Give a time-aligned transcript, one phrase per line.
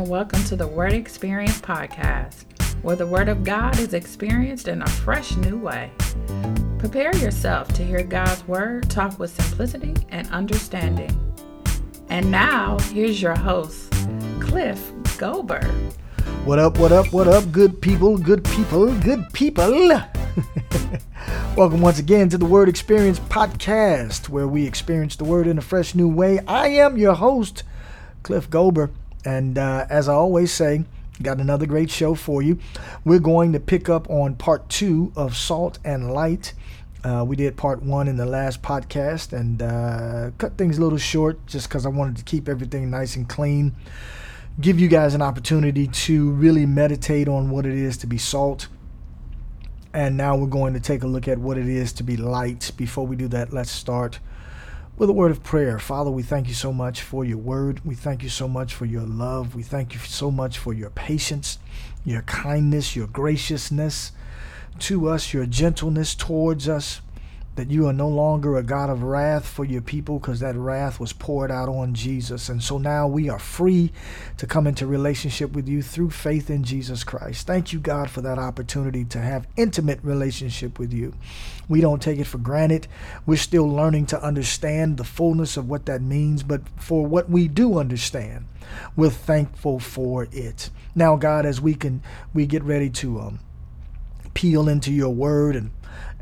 [0.00, 2.44] And welcome to the Word Experience Podcast,
[2.82, 5.90] where the Word of God is experienced in a fresh new way.
[6.78, 11.10] Prepare yourself to hear God's Word talk with simplicity and understanding.
[12.08, 13.92] And now, here's your host,
[14.40, 14.80] Cliff
[15.18, 15.70] Gober.
[16.46, 19.88] What up, what up, what up, good people, good people, good people.
[21.56, 25.60] Welcome once again to the Word Experience Podcast, where we experience the Word in a
[25.60, 26.40] fresh new way.
[26.48, 27.64] I am your host,
[28.22, 28.88] Cliff Gober,
[29.24, 30.84] and uh, as I always say,
[31.22, 32.58] got another great show for you.
[33.04, 36.54] We're going to pick up on part two of Salt and Light.
[37.02, 40.98] Uh, we did part one in the last podcast and uh, cut things a little
[40.98, 43.74] short just because I wanted to keep everything nice and clean.
[44.60, 48.68] Give you guys an opportunity to really meditate on what it is to be salt.
[49.94, 52.70] And now we're going to take a look at what it is to be light.
[52.76, 54.20] Before we do that, let's start
[55.00, 55.78] with a word of prayer.
[55.78, 57.80] Father, we thank you so much for your word.
[57.86, 59.54] We thank you so much for your love.
[59.54, 61.58] We thank you so much for your patience,
[62.04, 64.12] your kindness, your graciousness
[64.80, 67.00] to us, your gentleness towards us
[67.56, 71.00] that you are no longer a God of wrath for your people because that wrath
[71.00, 72.48] was poured out on Jesus.
[72.48, 73.92] And so now we are free
[74.38, 77.46] to come into relationship with you through faith in Jesus Christ.
[77.46, 81.12] Thank you, God, for that opportunity to have intimate relationship with you.
[81.68, 82.86] We don't take it for granted.
[83.26, 87.48] We're still learning to understand the fullness of what that means, but for what we
[87.48, 88.46] do understand,
[88.96, 90.70] we're thankful for it.
[90.94, 93.40] Now, God, as we can we get ready to um,
[94.34, 95.70] peel into your word and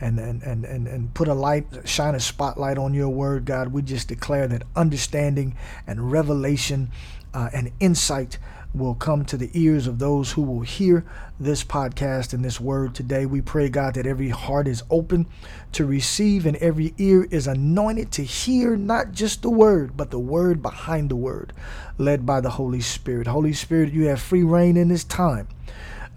[0.01, 3.69] and, and, and, and, and put a light, shine a spotlight on your word, God.
[3.69, 6.91] We just declare that understanding and revelation
[7.35, 8.39] uh, and insight
[8.75, 11.05] will come to the ears of those who will hear
[11.41, 13.25] this podcast and this word today.
[13.25, 15.27] We pray, God, that every heart is open
[15.73, 20.19] to receive and every ear is anointed to hear not just the word, but the
[20.19, 21.53] word behind the word,
[21.97, 23.27] led by the Holy Spirit.
[23.27, 25.49] Holy Spirit, you have free rein in this time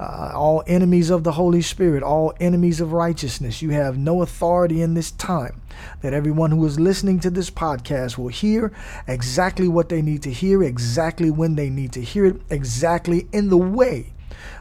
[0.02, 3.62] uh, all enemies of the Holy Spirit, all enemies of righteousness.
[3.62, 5.62] You have no authority in this time.
[6.02, 8.74] That everyone who is listening to this podcast will hear
[9.08, 13.50] exactly what they need to hear, exactly when they need to hear it, exactly in
[13.50, 14.14] the way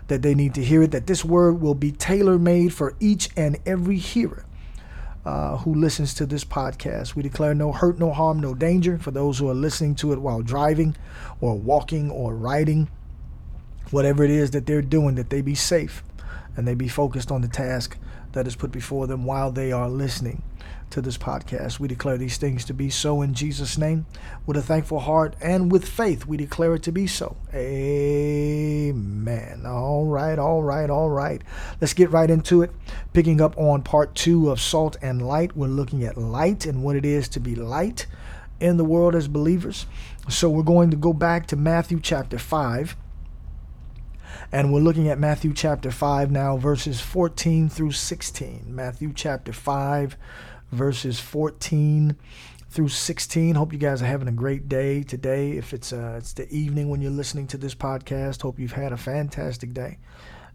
[0.09, 0.91] that they need to hear it.
[0.91, 4.45] That this word will be tailor made for each and every hearer.
[5.23, 7.15] Uh, who listens to this podcast.
[7.15, 10.19] We declare no hurt, no harm, no danger for those who are listening to it
[10.19, 10.97] while driving
[11.43, 12.89] or walking or riding
[13.91, 16.03] whatever it is that they're doing, that they be safe
[16.57, 17.97] and they be focused on the task
[18.33, 20.43] that is put before them while they are listening
[20.91, 21.79] to this podcast.
[21.79, 24.07] We declare these things to be so in Jesus' name.
[24.47, 27.37] With a thankful heart and with faith, we declare it to be so.
[27.55, 29.63] Amen.
[29.67, 31.43] All right, all right, all right.
[31.81, 32.71] Let's get right into it.
[33.13, 36.97] Picking up on part two of Salt and Light, we're looking at light and what
[36.97, 38.07] it is to be light
[38.59, 39.87] in the world as believers.
[40.29, 42.97] So we're going to go back to Matthew chapter 5
[44.53, 48.65] and we're looking at Matthew chapter 5 now, verses 14 through 16.
[48.69, 50.17] Matthew chapter 5,
[50.73, 52.17] verses 14
[52.71, 53.55] through 16.
[53.55, 55.53] Hope you guys are having a great day today.
[55.53, 58.93] If it's uh, it's the evening when you're listening to this podcast, hope you've had
[58.93, 59.99] a fantastic day.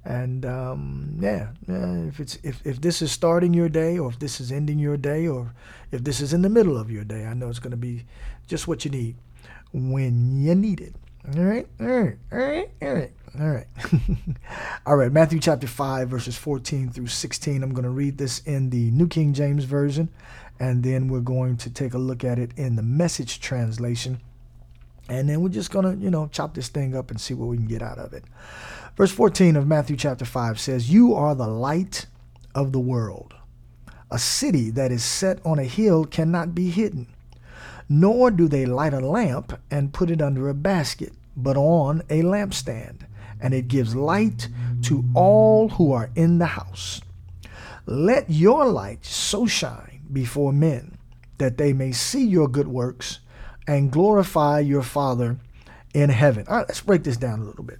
[0.05, 4.19] And um, yeah, yeah, if it's if, if this is starting your day, or if
[4.19, 5.53] this is ending your day, or
[5.91, 8.05] if this is in the middle of your day, I know it's going to be
[8.47, 9.15] just what you need
[9.73, 10.95] when you need it.
[11.33, 13.11] All right, all right, all right, all right.
[13.37, 13.67] All right.
[14.85, 15.11] All right.
[15.11, 17.63] Matthew chapter 5, verses 14 through 16.
[17.63, 20.07] I'm going to read this in the New King James Version,
[20.57, 24.21] and then we're going to take a look at it in the message translation.
[25.09, 27.47] And then we're just going to, you know, chop this thing up and see what
[27.47, 28.23] we can get out of it.
[28.95, 32.05] Verse 14 of Matthew chapter 5 says, You are the light
[32.53, 33.33] of the world.
[34.11, 37.07] A city that is set on a hill cannot be hidden,
[37.87, 42.21] nor do they light a lamp and put it under a basket, but on a
[42.21, 43.05] lampstand
[43.39, 44.49] and it gives light
[44.81, 47.01] to all who are in the house.
[47.85, 50.97] Let your light so shine before men
[51.37, 53.19] that they may see your good works
[53.67, 55.37] and glorify your Father
[55.93, 56.45] in heaven.
[56.47, 57.79] All right, let's break this down a little bit.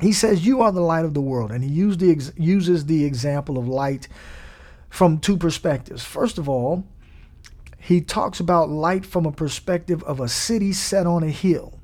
[0.00, 3.58] He says, You are the light of the world, and he the, uses the example
[3.58, 4.08] of light
[4.88, 6.02] from two perspectives.
[6.02, 6.84] First of all,
[7.84, 11.78] he talks about light from a perspective of a city set on a hill.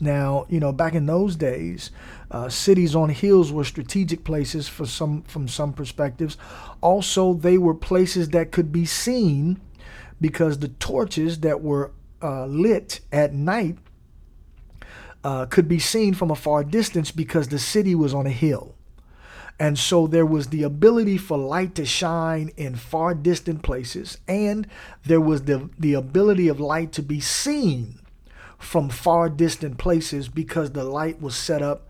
[0.00, 1.92] Now, you know, back in those days,
[2.32, 6.36] uh, cities on hills were strategic places for some from some perspectives.
[6.80, 9.60] Also, they were places that could be seen
[10.20, 13.78] because the torches that were uh, lit at night
[15.22, 18.73] uh, could be seen from a far distance because the city was on a hill.
[19.58, 24.66] And so there was the ability for light to shine in far distant places, and
[25.04, 28.00] there was the, the ability of light to be seen
[28.58, 31.88] from far distant places because the light was set up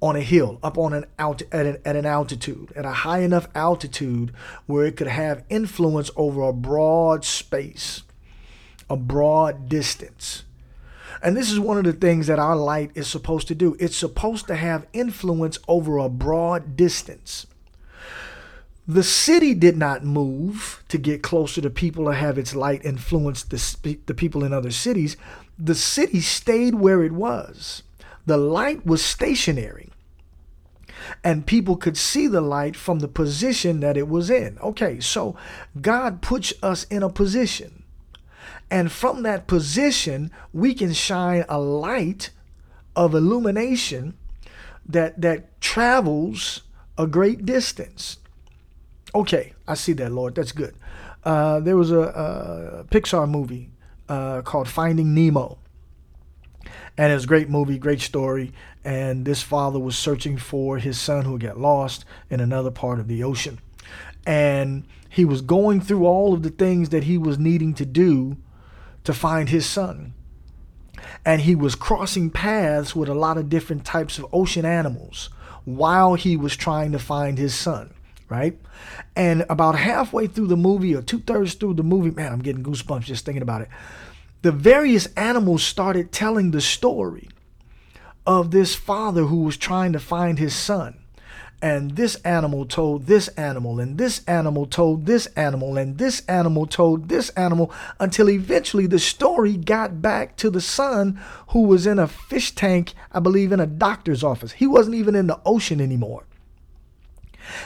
[0.00, 3.20] on a hill, up on an alt at an, at an altitude, at a high
[3.20, 4.32] enough altitude
[4.66, 8.02] where it could have influence over a broad space,
[8.90, 10.42] a broad distance.
[11.22, 13.76] And this is one of the things that our light is supposed to do.
[13.78, 17.46] It's supposed to have influence over a broad distance.
[18.88, 23.42] The city did not move to get closer to people or have its light influence
[23.42, 25.16] the, the people in other cities.
[25.58, 27.82] The city stayed where it was.
[28.26, 29.90] The light was stationary.
[31.24, 34.58] And people could see the light from the position that it was in.
[34.58, 35.36] Okay, so
[35.80, 37.75] God puts us in a position.
[38.70, 42.30] And from that position, we can shine a light
[42.96, 44.16] of illumination
[44.88, 46.62] that that travels
[46.98, 48.18] a great distance.
[49.14, 50.34] Okay, I see that, Lord.
[50.34, 50.74] That's good.
[51.24, 53.70] Uh, there was a, a Pixar movie
[54.08, 55.58] uh, called Finding Nemo.
[56.98, 58.52] And it's a great movie, great story.
[58.84, 63.08] And this father was searching for his son who got lost in another part of
[63.08, 63.58] the ocean.
[64.26, 68.36] And he was going through all of the things that he was needing to do
[69.06, 70.14] to find his son.
[71.24, 75.30] And he was crossing paths with a lot of different types of ocean animals
[75.64, 77.92] while he was trying to find his son
[78.28, 78.58] right?
[79.14, 82.64] And about halfway through the movie, or two thirds through the movie, man, I'm getting
[82.64, 83.68] goosebumps just thinking about it.
[84.42, 87.28] The various animals started telling the story
[88.26, 91.02] of this father who was trying to find his son.
[91.62, 96.66] And this animal told this animal, and this animal told this animal, and this animal
[96.66, 101.18] told this animal, until eventually the story got back to the son
[101.48, 104.52] who was in a fish tank, I believe, in a doctor's office.
[104.52, 106.24] He wasn't even in the ocean anymore.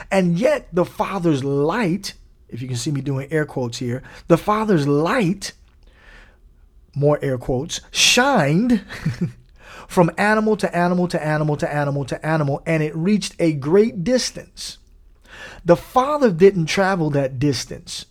[0.09, 2.13] And yet, the Father's light,
[2.47, 5.51] if you can see me doing air quotes here, the Father's light,
[6.95, 8.85] more air quotes, shined
[9.91, 14.05] from animal to animal to animal to animal to animal, and it reached a great
[14.05, 14.77] distance.
[15.65, 18.05] The Father didn't travel that distance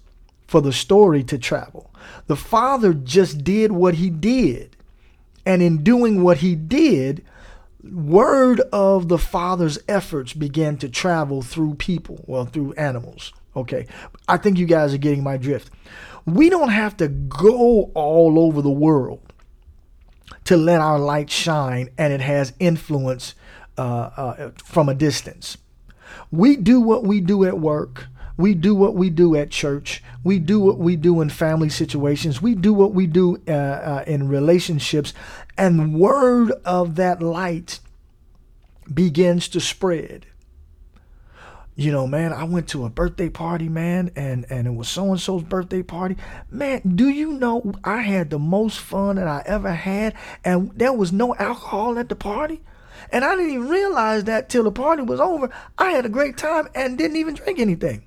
[0.46, 1.90] for the story to travel.
[2.26, 4.76] The Father just did what He did.
[5.46, 7.24] And in doing what He did,
[7.82, 13.32] word of the father's efforts began to travel through people, well, through animals.
[13.56, 13.86] Okay,
[14.28, 15.70] I think you guys are getting my drift.
[16.26, 19.29] We don't have to go all over the world
[20.50, 23.36] to let our light shine and it has influence
[23.78, 25.56] uh, uh, from a distance.
[26.32, 28.06] We do what we do at work.
[28.36, 30.02] We do what we do at church.
[30.24, 32.42] We do what we do in family situations.
[32.42, 35.14] We do what we do uh, uh, in relationships.
[35.56, 37.78] And word of that light
[38.92, 40.26] begins to spread.
[41.80, 45.12] You know, man, I went to a birthday party, man, and, and it was so
[45.12, 46.18] and so's birthday party.
[46.50, 50.12] Man, do you know I had the most fun that I ever had,
[50.44, 52.60] and there was no alcohol at the party?
[53.10, 55.48] And I didn't even realize that till the party was over.
[55.78, 58.02] I had a great time and didn't even drink anything.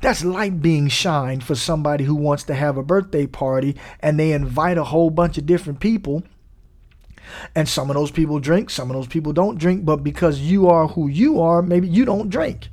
[0.00, 4.30] That's light being shined for somebody who wants to have a birthday party and they
[4.30, 6.22] invite a whole bunch of different people.
[7.56, 10.68] And some of those people drink, some of those people don't drink, but because you
[10.68, 12.68] are who you are, maybe you don't drink.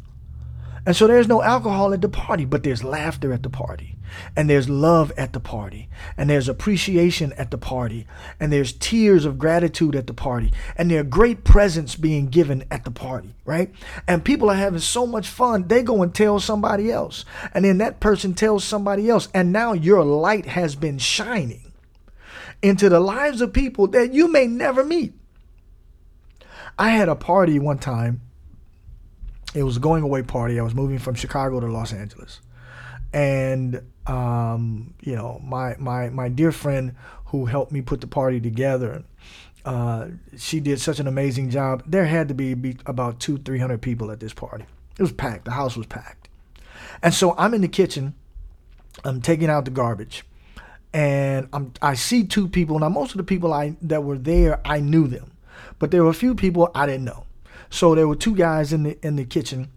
[0.86, 3.98] And so there's no alcohol at the party, but there's laughter at the party.
[4.36, 5.90] And there's love at the party.
[6.18, 8.08] And there's appreciation at the party.
[8.40, 10.52] And there's tears of gratitude at the party.
[10.76, 13.72] And there are great presents being given at the party, right?
[14.08, 17.26] And people are having so much fun, they go and tell somebody else.
[17.54, 19.30] And then that person tells somebody else.
[19.34, 21.72] And now your light has been shining
[22.62, 25.14] into the lives of people that you may never meet.
[26.78, 28.22] I had a party one time
[29.54, 30.60] it was a going away party.
[30.60, 32.42] I was moving from Chicago to Los Angeles,
[33.14, 38.40] and um, you know, my my my dear friend who helped me put the party
[38.40, 39.04] together,
[39.66, 41.84] uh, she did such an amazing job.
[41.86, 44.66] There had to be, be about two three hundred people at this party.
[44.98, 45.46] It was packed.
[45.46, 46.30] The house was packed,
[47.02, 48.16] and so I'm in the kitchen.
[49.04, 50.24] I'm taking out the garbage,
[50.94, 52.80] and I'm I see two people.
[52.80, 55.32] Now most of the people I that were there, I knew them,
[55.80, 57.26] but there were a few people I didn't know.
[57.72, 59.70] So there were two guys in the in the kitchen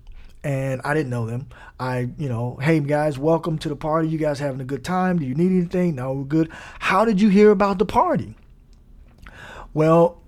[0.42, 1.48] and I didn't know them.
[1.78, 4.08] I, you know, hey guys, welcome to the party.
[4.08, 5.18] You guys having a good time?
[5.18, 5.94] Do you need anything?
[5.94, 6.50] No, we're good.
[6.80, 8.34] How did you hear about the party?
[9.72, 10.20] Well,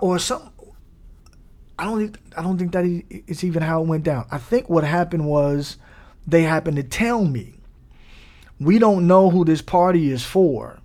[0.00, 0.50] or some.
[1.78, 4.26] I don't think I don't think that it's even how it went down.
[4.30, 5.78] I think what happened was
[6.26, 7.54] they happened to tell me.
[8.60, 10.78] We don't know who this party is for,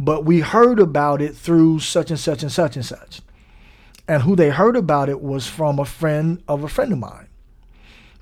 [0.00, 3.20] but we heard about it through such and such and such and such.
[4.06, 7.28] And who they heard about it was from a friend of a friend of mine.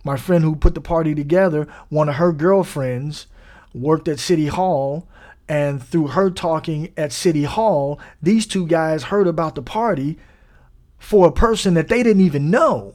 [0.04, 3.26] My friend who put the party together, one of her girlfriends
[3.74, 5.08] worked at City Hall
[5.48, 10.18] And through her talking at City Hall, these two guys heard about the party
[10.98, 12.94] for a person that they didn't even know.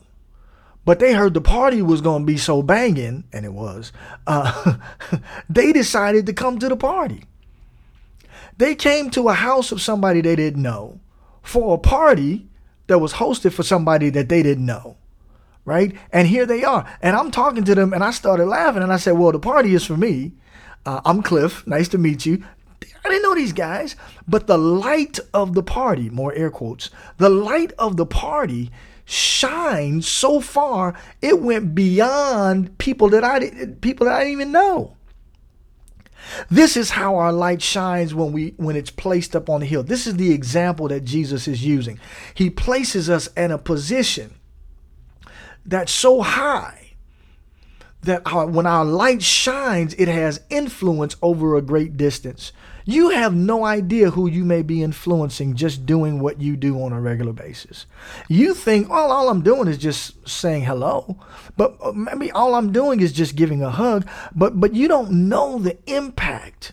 [0.85, 3.91] But they heard the party was going to be so banging, and it was.
[4.25, 4.77] Uh,
[5.49, 7.25] they decided to come to the party.
[8.57, 10.99] They came to a house of somebody they didn't know
[11.43, 12.47] for a party
[12.87, 14.97] that was hosted for somebody that they didn't know.
[15.65, 15.95] Right?
[16.13, 16.89] And here they are.
[17.01, 19.73] And I'm talking to them, and I started laughing, and I said, Well, the party
[19.73, 20.33] is for me.
[20.85, 21.67] Uh, I'm Cliff.
[21.67, 22.43] Nice to meet you.
[23.03, 23.95] I didn't know these guys,
[24.27, 28.71] but the light of the party, more air quotes, the light of the party
[29.05, 33.39] shined so far it went beyond people that I
[33.79, 34.96] people that I didn't even know.
[36.49, 39.83] This is how our light shines when we when it's placed up on the hill.
[39.83, 41.99] This is the example that Jesus is using.
[42.33, 44.35] He places us in a position
[45.65, 46.93] that's so high
[48.03, 52.51] that our, when our light shines, it has influence over a great distance.
[52.89, 56.93] You have no idea who you may be influencing just doing what you do on
[56.93, 57.85] a regular basis.
[58.29, 61.17] You think, well, all I'm doing is just saying hello,
[61.57, 65.27] but uh, maybe all I'm doing is just giving a hug, but but you don't
[65.27, 66.71] know the impact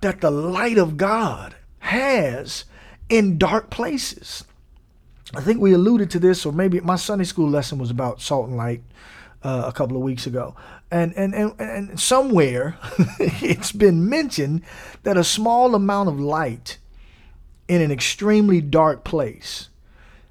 [0.00, 2.64] that the light of God has
[3.10, 4.44] in dark places.
[5.34, 8.48] I think we alluded to this, or maybe my Sunday school lesson was about salt
[8.48, 8.80] and light
[9.42, 10.56] uh, a couple of weeks ago.
[10.92, 12.76] And, and, and, and somewhere
[13.18, 14.60] it's been mentioned
[15.04, 16.76] that a small amount of light
[17.66, 19.70] in an extremely dark place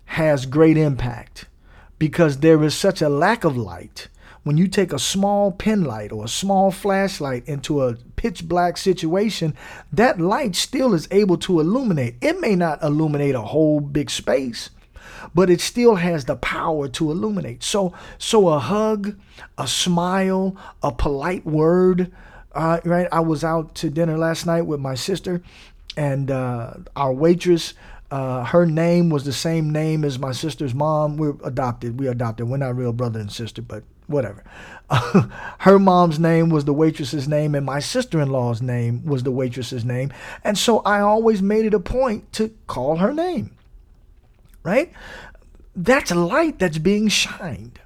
[0.05, 1.45] has great impact
[1.97, 4.07] because there is such a lack of light.
[4.43, 8.77] When you take a small pen light or a small flashlight into a pitch black
[8.77, 9.55] situation,
[9.91, 12.17] that light still is able to illuminate.
[12.21, 14.69] It may not illuminate a whole big space,
[15.33, 17.63] but it still has the power to illuminate.
[17.63, 19.17] So, so a hug,
[19.57, 22.11] a smile, a polite word.
[22.53, 25.41] Uh, right, I was out to dinner last night with my sister,
[25.95, 27.73] and uh, our waitress.
[28.09, 31.15] Uh, her name was the same name as my sister's mom.
[31.15, 31.97] We're adopted.
[31.97, 32.49] We adopted.
[32.49, 34.43] We're not real brother and sister, but whatever.
[35.59, 39.31] her mom's name was the waitress's name, and my sister in law's name was the
[39.31, 40.11] waitress's name.
[40.43, 43.51] And so I always made it a point to call her name
[44.63, 44.91] right?
[45.75, 47.79] That's light that's being shined.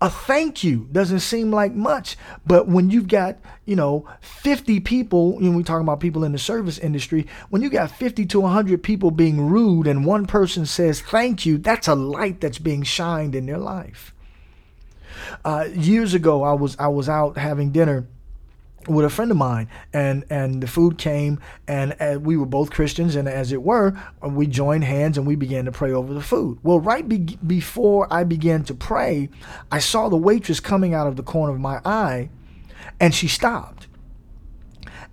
[0.00, 5.42] A thank you doesn't seem like much, but when you've got, you know, 50 people,
[5.50, 8.80] know, we talking about people in the service industry, when you got 50 to 100
[8.84, 13.34] people being rude and one person says thank you, that's a light that's being shined
[13.34, 14.14] in their life.
[15.44, 18.06] Uh, years ago, I was I was out having dinner
[18.88, 22.70] with a friend of mine and and the food came and, and, we were both
[22.70, 26.12] christians and as it were uh, we joined hands and we began to pray over
[26.12, 26.58] the food.
[26.62, 29.28] Well right be- before i began to pray
[29.70, 32.30] i saw the waitress coming out of the corner of my eye
[33.00, 33.86] and she stopped.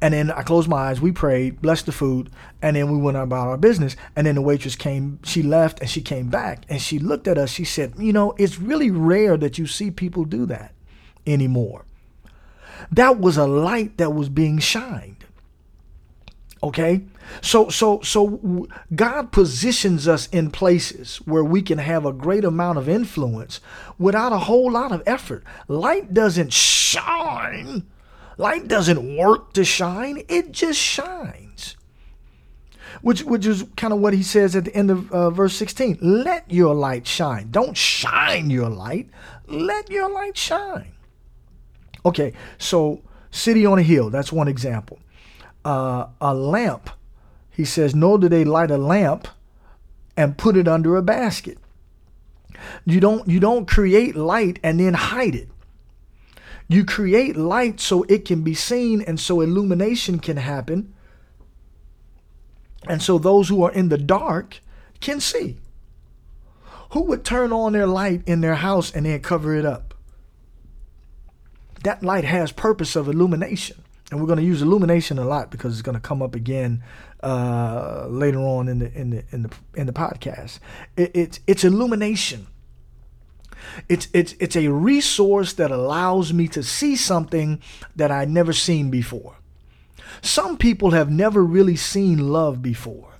[0.01, 2.29] And then i closed my eyes we prayed blessed the food
[2.61, 3.95] and then we went about our business.
[4.15, 7.37] And then the waitress came she left and she came back and she looked at
[7.37, 10.73] us she said you know it's really rare that you see people do that
[11.27, 11.85] anymore
[12.91, 15.25] that was a light that was being shined.
[16.61, 17.03] Okay?
[17.41, 22.77] So so so God positions us in places where we can have a great amount
[22.77, 23.61] of influence
[23.97, 25.43] without a whole lot of effort.
[25.67, 27.85] Light doesn't shine.
[28.37, 30.23] Light doesn't work to shine.
[30.27, 31.77] It just shines.
[33.01, 35.99] Which, which is kind of what he says at the end of uh, verse 16.
[36.01, 37.51] Let your light shine.
[37.51, 39.09] Don't shine your light.
[39.47, 40.94] Let your light shine.
[42.05, 44.99] Okay, so city on a hill, that's one example.
[45.63, 46.89] Uh, a lamp,
[47.49, 49.27] he says, nor do they light a lamp
[50.15, 51.57] and put it under a basket.
[52.85, 55.49] You don't you don't create light and then hide it.
[56.67, 60.93] You create light so it can be seen and so illumination can happen.
[62.87, 64.61] And so those who are in the dark
[64.99, 65.57] can see.
[66.91, 69.84] Who would turn on their light in their house and then cover it up?
[71.85, 73.81] That light has purpose of illumination.
[74.11, 76.83] And we're going to use illumination a lot because it's going to come up again
[77.23, 80.59] uh, later on in the in the in the in the podcast.
[80.95, 82.47] It, it's it's illumination.
[83.89, 87.61] It's it's it's a resource that allows me to see something
[87.95, 89.37] that I'd never seen before.
[90.21, 93.14] Some people have never really seen love before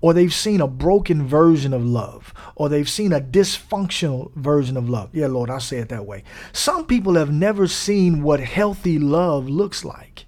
[0.00, 4.88] or they've seen a broken version of love, or they've seen a dysfunctional version of
[4.88, 5.10] love.
[5.14, 6.24] Yeah, Lord, I'll say it that way.
[6.52, 10.26] Some people have never seen what healthy love looks like.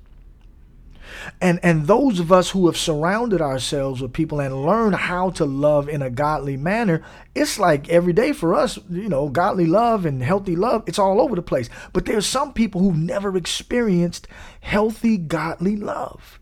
[1.41, 5.45] And and those of us who have surrounded ourselves with people and learned how to
[5.45, 7.03] love in a godly manner,
[7.35, 11.21] it's like every day for us, you know, godly love and healthy love, it's all
[11.21, 11.69] over the place.
[11.93, 14.29] But there's some people who've never experienced
[14.61, 16.39] healthy godly love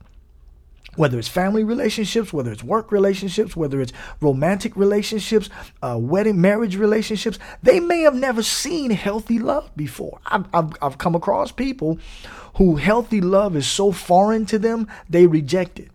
[0.96, 5.48] whether it's family relationships, whether it's work relationships, whether it's romantic relationships,
[5.82, 10.18] uh, wedding, marriage relationships, they may have never seen healthy love before.
[10.26, 11.98] I've, I've, I've come across people
[12.54, 15.90] who healthy love is so foreign to them, they reject it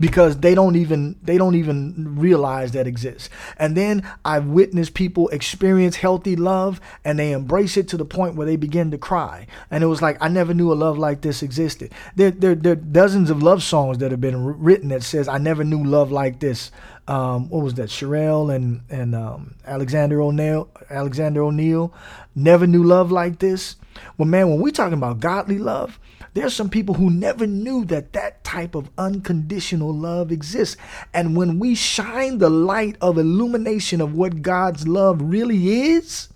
[0.00, 3.30] because they don't even they don't even realize that exists.
[3.58, 8.34] And then I've witnessed people experience healthy love and they embrace it to the point
[8.34, 9.46] where they begin to cry.
[9.70, 11.92] And it was like I never knew a love like this existed.
[12.16, 15.38] There there, there are dozens of love songs that have been written that says I
[15.38, 16.70] never knew love like this.
[17.06, 17.90] Um, what was that?
[17.90, 21.92] Cherrelle and and um, Alexander O'Neal Alexander O'Neal
[22.34, 23.76] never knew love like this.
[24.18, 25.98] Well, man, when we're talking about godly love,
[26.34, 30.76] there's some people who never knew that that type of unconditional love exists.
[31.12, 36.28] And when we shine the light of illumination of what God's love really is,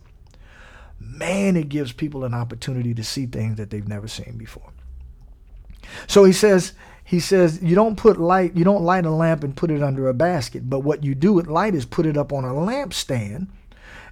[1.00, 4.72] man, it gives people an opportunity to see things that they've never seen before.
[6.06, 6.74] So he says,
[7.04, 10.08] he says, you don't put light, you don't light a lamp and put it under
[10.08, 13.48] a basket, but what you do with light is put it up on a lampstand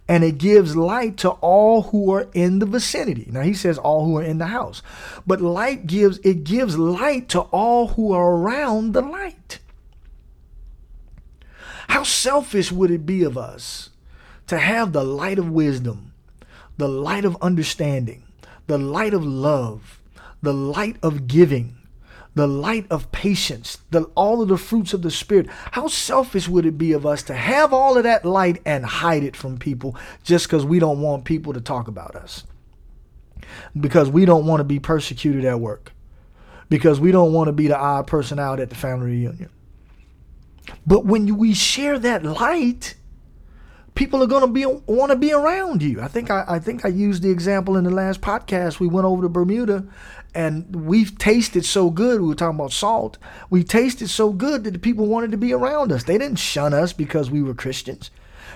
[0.08, 3.28] and it gives light to all who are in the vicinity.
[3.30, 4.82] Now he says all who are in the house.
[5.26, 9.58] But light gives it gives light to all who are around the light.
[11.88, 13.90] How selfish would it be of us
[14.46, 16.12] to have the light of wisdom,
[16.76, 18.22] the light of understanding,
[18.66, 20.00] the light of love,
[20.42, 21.76] the light of giving,
[22.36, 25.48] the light of patience, the, all of the fruits of the Spirit.
[25.72, 29.24] How selfish would it be of us to have all of that light and hide
[29.24, 32.44] it from people just because we don't want people to talk about us?
[33.78, 35.92] Because we don't want to be persecuted at work.
[36.68, 39.48] Because we don't want to be the odd person out at the family reunion.
[40.86, 42.96] But when we share that light,
[43.94, 46.02] people are going to be want to be around you.
[46.02, 48.78] I think I, I think I used the example in the last podcast.
[48.78, 49.86] We went over to Bermuda
[50.36, 52.20] and we've tasted so good.
[52.20, 53.16] We were talking about salt.
[53.48, 56.04] We tasted so good that the people wanted to be around us.
[56.04, 58.10] They didn't shun us because we were Christians.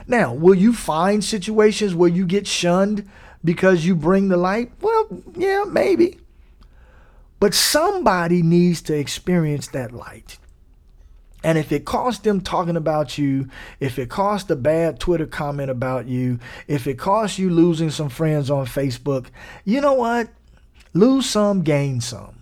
[0.07, 3.09] Now, will you find situations where you get shunned
[3.43, 4.73] because you bring the light?
[4.83, 6.21] Well, yeah, maybe.
[7.38, 10.38] But somebody needs to experience that light.
[11.43, 13.49] And if it costs them talking about you,
[13.81, 18.11] if it costs a bad Twitter comment about you, if it costs you losing some
[18.11, 19.29] friends on Facebook,
[19.64, 20.29] you know what?
[20.92, 22.35] Lose some, gain some.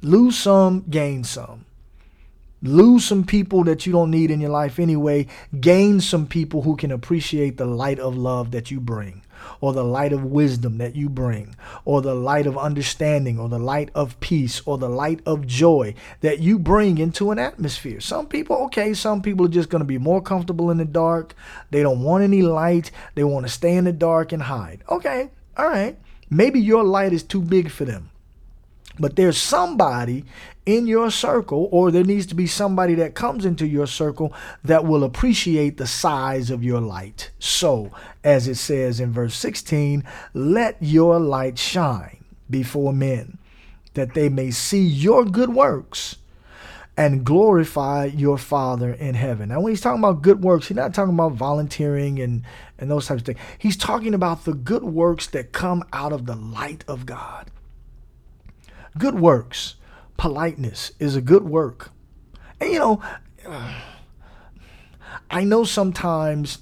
[0.00, 1.64] Lose some, gain some.
[2.62, 5.26] Lose some people that you don't need in your life anyway.
[5.60, 9.22] Gain some people who can appreciate the light of love that you bring,
[9.60, 13.60] or the light of wisdom that you bring, or the light of understanding, or the
[13.60, 18.00] light of peace, or the light of joy that you bring into an atmosphere.
[18.00, 21.34] Some people, okay, some people are just going to be more comfortable in the dark.
[21.70, 22.90] They don't want any light.
[23.14, 24.82] They want to stay in the dark and hide.
[24.88, 25.96] Okay, all right.
[26.30, 28.10] Maybe your light is too big for them.
[28.98, 30.24] But there's somebody
[30.66, 34.32] in your circle, or there needs to be somebody that comes into your circle
[34.64, 37.30] that will appreciate the size of your light.
[37.38, 37.90] So,
[38.24, 43.38] as it says in verse 16, let your light shine before men,
[43.94, 46.16] that they may see your good works
[46.98, 49.50] and glorify your Father in heaven.
[49.50, 52.42] Now, when he's talking about good works, he's not talking about volunteering and,
[52.76, 53.38] and those types of things.
[53.56, 57.52] He's talking about the good works that come out of the light of God.
[58.98, 59.76] Good works,
[60.16, 61.92] politeness is a good work.
[62.60, 63.00] And you know,
[65.30, 66.58] I know sometimes,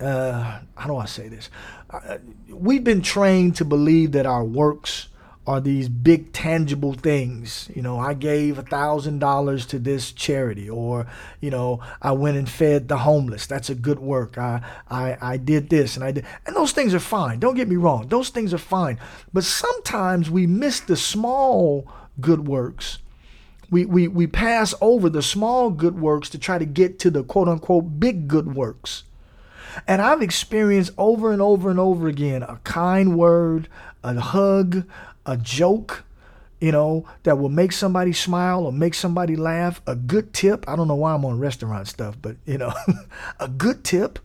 [0.00, 1.50] uh, how do I say this?
[1.88, 5.06] Uh, we've been trained to believe that our works
[5.46, 7.70] are these big tangible things.
[7.74, 11.06] You know, I gave a thousand dollars to this charity, or
[11.40, 13.46] you know, I went and fed the homeless.
[13.46, 14.38] That's a good work.
[14.38, 17.40] I I I did this and I did, and those things are fine.
[17.40, 18.98] Don't get me wrong; those things are fine.
[19.32, 22.98] But sometimes we miss the small good works.
[23.70, 27.22] We, we, we pass over the small good works to try to get to the
[27.22, 29.04] quote unquote big good works.
[29.86, 33.68] And I've experienced over and over and over again a kind word,
[34.02, 34.84] a hug,
[35.26, 36.04] a joke,
[36.60, 40.68] you know, that will make somebody smile or make somebody laugh, a good tip.
[40.68, 42.72] I don't know why I'm on restaurant stuff, but you know,
[43.40, 44.18] a good tip.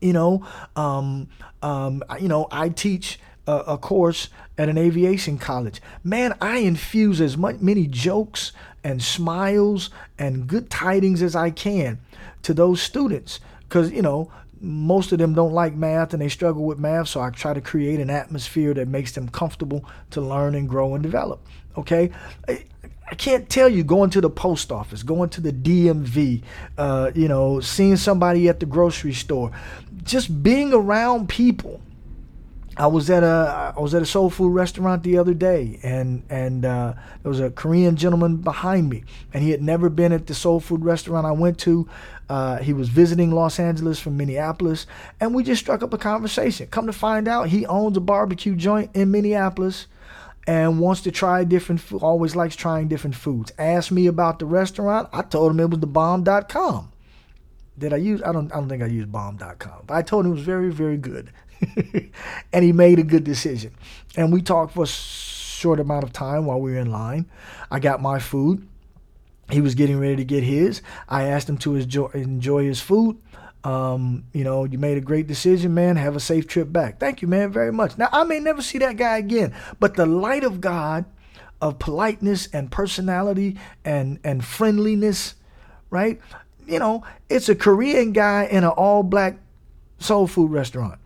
[0.00, 0.46] You know,
[0.76, 1.28] um,
[1.60, 5.82] um, you know, I teach a, a, course at an aviation college.
[6.04, 8.52] Man, I infuse as much many jokes
[8.84, 11.98] and smiles and good tidings as I can
[12.42, 16.64] to those students, because you know most of them don't like math and they struggle
[16.64, 20.54] with math, so I try to create an atmosphere that makes them comfortable to learn
[20.54, 21.46] and grow and develop.
[21.76, 22.10] Okay?
[23.10, 26.42] I can't tell you going to the post office, going to the DMV,
[26.76, 29.50] uh, you know, seeing somebody at the grocery store,
[30.04, 31.80] just being around people.
[32.78, 36.22] I was at a I was at a soul food restaurant the other day, and
[36.30, 39.02] and uh, there was a Korean gentleman behind me,
[39.34, 41.88] and he had never been at the soul food restaurant I went to.
[42.28, 44.86] Uh, he was visiting Los Angeles from Minneapolis,
[45.18, 46.68] and we just struck up a conversation.
[46.68, 49.88] Come to find out, he owns a barbecue joint in Minneapolis
[50.46, 53.50] and wants to try different food, always likes trying different foods.
[53.58, 55.08] Asked me about the restaurant.
[55.12, 56.92] I told him it was the bomb.com.
[57.76, 59.84] Did I use I don't I don't think I used bomb.com.
[59.86, 61.30] But I told him it was very, very good.
[62.52, 63.72] and he made a good decision.
[64.16, 67.26] And we talked for a short amount of time while we were in line.
[67.70, 68.66] I got my food.
[69.50, 70.82] He was getting ready to get his.
[71.08, 73.18] I asked him to enjoy, enjoy his food.
[73.64, 75.96] Um, you know, you made a great decision, man.
[75.96, 77.00] Have a safe trip back.
[77.00, 77.98] Thank you, man, very much.
[77.98, 81.06] Now, I may never see that guy again, but the light of God,
[81.60, 85.34] of politeness and personality and and friendliness,
[85.90, 86.20] right?
[86.66, 89.38] You know, it's a Korean guy in an all black
[89.98, 91.00] soul food restaurant.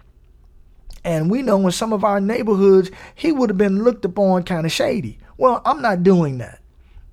[1.04, 4.66] And we know in some of our neighborhoods, he would have been looked upon kind
[4.66, 5.18] of shady.
[5.36, 6.60] Well, I'm not doing that.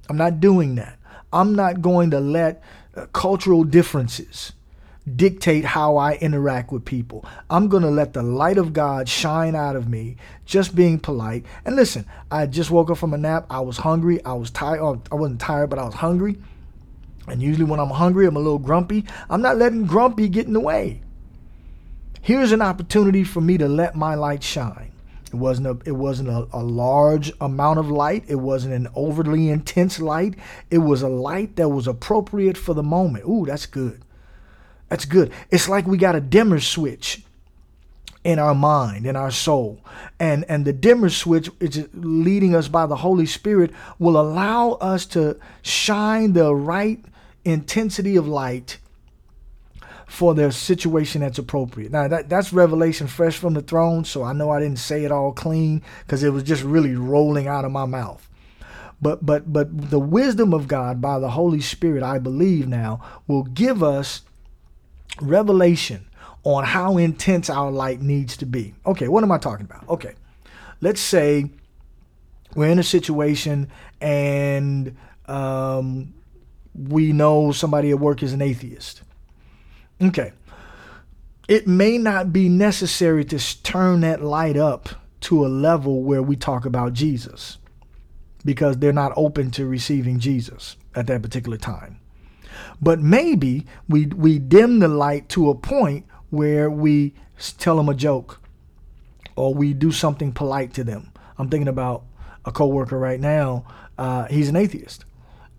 [0.09, 0.97] I'm not doing that.
[1.33, 2.63] I'm not going to let
[2.95, 4.53] uh, cultural differences
[5.15, 7.25] dictate how I interact with people.
[7.49, 11.45] I'm going to let the light of God shine out of me, just being polite.
[11.65, 13.45] And listen, I just woke up from a nap.
[13.49, 14.23] I was hungry.
[14.23, 14.79] I was tired.
[14.79, 16.37] Oh, I wasn't tired, but I was hungry.
[17.27, 19.05] And usually when I'm hungry, I'm a little grumpy.
[19.29, 21.01] I'm not letting grumpy get in the way.
[22.21, 24.91] Here's an opportunity for me to let my light shine.
[25.31, 28.23] It wasn't a it wasn't a, a, large amount of light.
[28.27, 30.35] It wasn't an overly intense light.
[30.71, 33.25] It was a light that was appropriate for the moment.
[33.25, 34.01] Ooh, that's good.
[34.89, 35.31] That's good.
[35.51, 37.23] It's like we got a dimmer switch
[38.23, 39.79] in our mind, in our soul.
[40.19, 45.05] And and the dimmer switch is leading us by the Holy Spirit will allow us
[45.07, 47.05] to shine the right
[47.45, 48.78] intensity of light
[50.09, 51.91] for their situation that's appropriate.
[51.91, 55.11] Now that that's revelation fresh from the throne, so I know I didn't say it
[55.11, 58.27] all clean because it was just really rolling out of my mouth.
[58.99, 63.43] But but but the wisdom of God by the Holy Spirit, I believe now, will
[63.43, 64.23] give us
[65.21, 66.07] revelation
[66.43, 68.73] on how intense our light needs to be.
[68.87, 69.87] Okay, what am I talking about?
[69.87, 70.15] Okay,
[70.81, 71.51] let's say
[72.55, 73.69] we're in a situation
[74.01, 76.15] and um,
[76.73, 79.03] we know somebody at work is an atheist.
[80.01, 80.31] Okay,
[81.47, 84.89] it may not be necessary to turn that light up
[85.21, 87.57] to a level where we talk about Jesus
[88.45, 91.99] because they're not open to receiving Jesus at that particular time.
[92.81, 97.13] But maybe we, we dim the light to a point where we
[97.57, 98.39] tell them a joke
[99.35, 101.11] or we do something polite to them.
[101.37, 102.03] I'm thinking about
[102.45, 103.65] a coworker right now.
[103.97, 105.05] Uh, he's an atheist.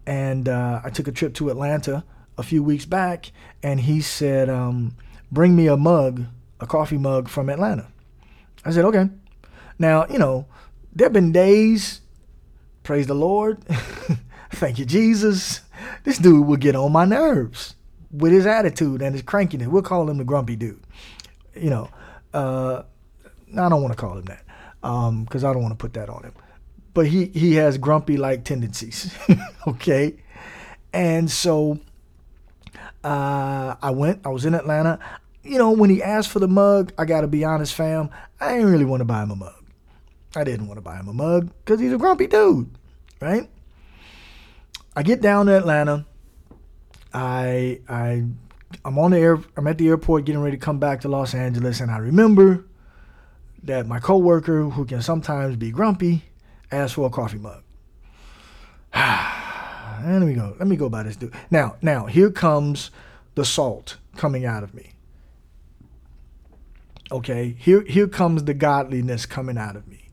[0.07, 2.05] And uh, I took a trip to Atlanta
[2.41, 3.31] a few weeks back,
[3.63, 4.97] and he said, um,
[5.31, 6.25] Bring me a mug,
[6.59, 7.87] a coffee mug from Atlanta.
[8.65, 9.09] I said, Okay.
[9.79, 10.47] Now, you know,
[10.93, 12.01] there have been days,
[12.83, 13.63] praise the Lord,
[14.51, 15.61] thank you, Jesus,
[16.05, 17.75] this dude will get on my nerves
[18.11, 19.69] with his attitude and his crankiness.
[19.69, 20.83] We'll call him the grumpy dude.
[21.55, 21.91] You know,
[22.35, 22.83] uh,
[23.53, 24.45] I don't want to call him that
[24.81, 26.33] because um, I don't want to put that on him.
[26.93, 29.15] But he, he has grumpy like tendencies.
[29.67, 30.17] okay.
[30.93, 31.79] And so
[33.05, 34.99] uh, I went, I was in Atlanta.
[35.43, 38.11] You know, when he asked for the mug, I got to be honest, fam,
[38.41, 39.65] I didn't really want to buy him a mug.
[40.37, 42.71] I didn't want to buy him a mug because he's a grumpy dude,
[43.21, 43.49] right?
[44.95, 46.07] I get down to Atlanta.
[47.13, 48.25] I I
[48.85, 49.39] I'm on the air.
[49.57, 52.65] I'm at the airport getting ready to come back to Los Angeles, and I remember
[53.65, 56.25] that my coworker, who can sometimes be grumpy,
[56.71, 57.63] asked for a coffee mug.
[60.05, 60.57] let me go.
[60.59, 61.35] Let me go by this dude.
[61.51, 62.91] Now, now here comes
[63.35, 64.93] the salt coming out of me.
[67.13, 70.09] Okay, here here comes the godliness coming out of me.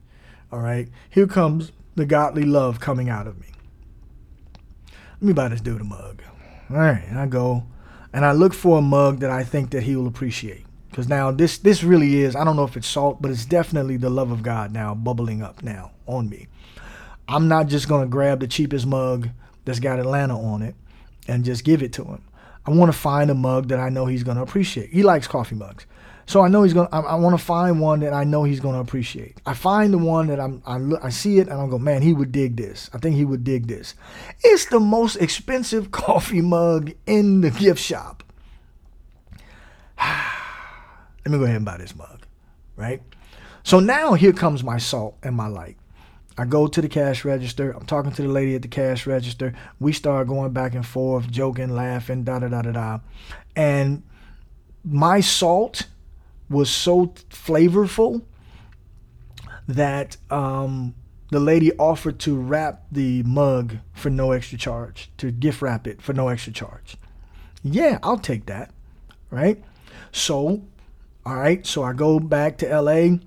[0.51, 3.47] All right, here comes the godly love coming out of me
[5.19, 6.21] let me buy this dude a mug.
[6.69, 7.63] All right, and I go
[8.13, 10.65] and I look for a mug that I think that he will appreciate.
[10.89, 13.97] Because now this this really is, I don't know if it's salt, but it's definitely
[13.97, 16.47] the love of God now bubbling up now on me.
[17.27, 19.29] I'm not just gonna grab the cheapest mug
[19.67, 20.73] that's got Atlanta on it
[21.27, 22.23] and just give it to him.
[22.65, 24.89] I want to find a mug that I know he's gonna appreciate.
[24.89, 25.85] He likes coffee mugs.
[26.25, 26.89] So I know he's gonna.
[26.91, 29.37] I, I want to find one that I know he's gonna appreciate.
[29.45, 30.61] I find the one that I'm.
[30.65, 31.01] I look.
[31.03, 32.89] I see it and I go, man, he would dig this.
[32.93, 33.93] I think he would dig this.
[34.43, 38.23] It's the most expensive coffee mug in the gift shop.
[39.99, 42.25] Let me go ahead and buy this mug,
[42.75, 43.01] right?
[43.63, 45.77] So now here comes my salt and my light.
[46.37, 47.71] I go to the cash register.
[47.71, 49.53] I'm talking to the lady at the cash register.
[49.79, 52.99] We start going back and forth, joking, laughing, da da da da da.
[53.55, 54.03] And
[54.83, 55.87] my salt
[56.49, 58.21] was so flavorful
[59.67, 60.93] that um,
[61.31, 66.01] the lady offered to wrap the mug for no extra charge, to gift wrap it
[66.01, 66.97] for no extra charge.
[67.63, 68.71] Yeah, I'll take that.
[69.29, 69.61] Right?
[70.11, 70.61] So,
[71.25, 73.17] all right, so I go back to LA.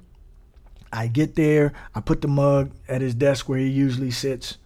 [0.92, 4.58] I get there, I put the mug at his desk where he usually sits,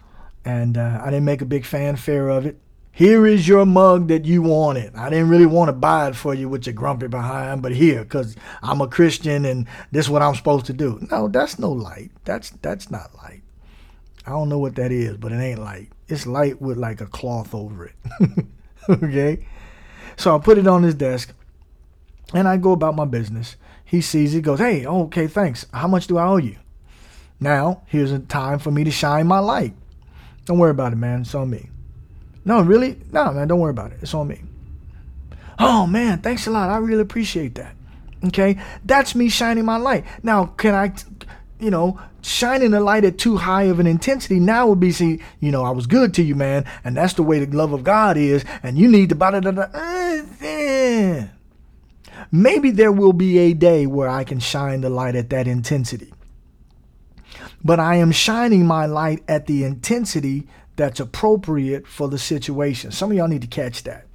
[0.45, 2.59] and uh, I didn't make a big fanfare of it.
[2.91, 4.95] Here is your mug that you wanted.
[4.95, 8.05] I didn't really want to buy it for you with your grumpy behind, but here,
[8.05, 11.05] because I'm a Christian and this is what I'm supposed to do.
[11.11, 12.13] No, that's no light.
[12.25, 13.43] That's that's not light.
[14.25, 15.91] I don't know what that is, but it ain't light.
[16.07, 18.47] It's light with like a cloth over it.
[18.89, 19.45] okay?
[20.17, 21.35] So I put it on his desk
[22.33, 23.57] and I go about my business.
[23.95, 25.67] He sees it, goes, Hey, oh, okay, thanks.
[25.73, 26.57] How much do I owe you?
[27.39, 29.73] Now, here's a time for me to shine my light.
[30.47, 31.21] Don't worry about it, man.
[31.21, 31.71] It's on me.
[32.45, 32.99] No, really?
[33.13, 33.99] No, man, don't worry about it.
[34.03, 34.43] It's on me.
[35.61, 36.71] Oh, man, thanks a lot.
[36.71, 37.77] I really appreciate that.
[38.25, 38.61] Okay?
[38.85, 40.05] That's me shining my light.
[40.25, 40.93] Now, can I,
[41.61, 45.21] you know, shining the light at too high of an intensity now would be, see,
[45.39, 47.85] you know, I was good to you, man, and that's the way the love of
[47.85, 49.69] God is, and you need to, blah, blah, blah,
[52.31, 56.13] Maybe there will be a day where I can shine the light at that intensity.
[57.63, 62.91] But I am shining my light at the intensity that's appropriate for the situation.
[62.91, 64.07] Some of y'all need to catch that.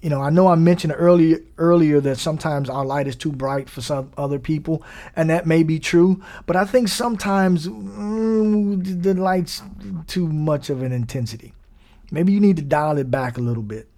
[0.00, 3.68] You know, I know I mentioned earlier earlier that sometimes our light is too bright
[3.68, 4.82] for some other people,
[5.16, 6.22] and that may be true.
[6.44, 9.62] But I think sometimes mm, the light's
[10.06, 11.54] too much of an intensity.
[12.10, 13.88] Maybe you need to dial it back a little bit,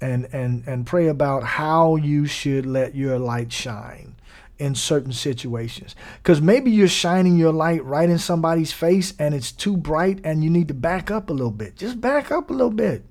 [0.00, 4.16] and and and pray about how you should let your light shine
[4.58, 5.94] in certain situations.
[6.22, 10.42] Because maybe you're shining your light right in somebody's face and it's too bright and
[10.42, 11.76] you need to back up a little bit.
[11.76, 13.04] Just back up a little bit.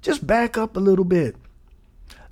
[0.00, 1.36] Just back up a little bit.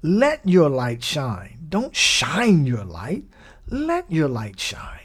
[0.03, 1.59] Let your light shine.
[1.69, 3.25] Don't shine your light.
[3.69, 5.01] Let your light shine.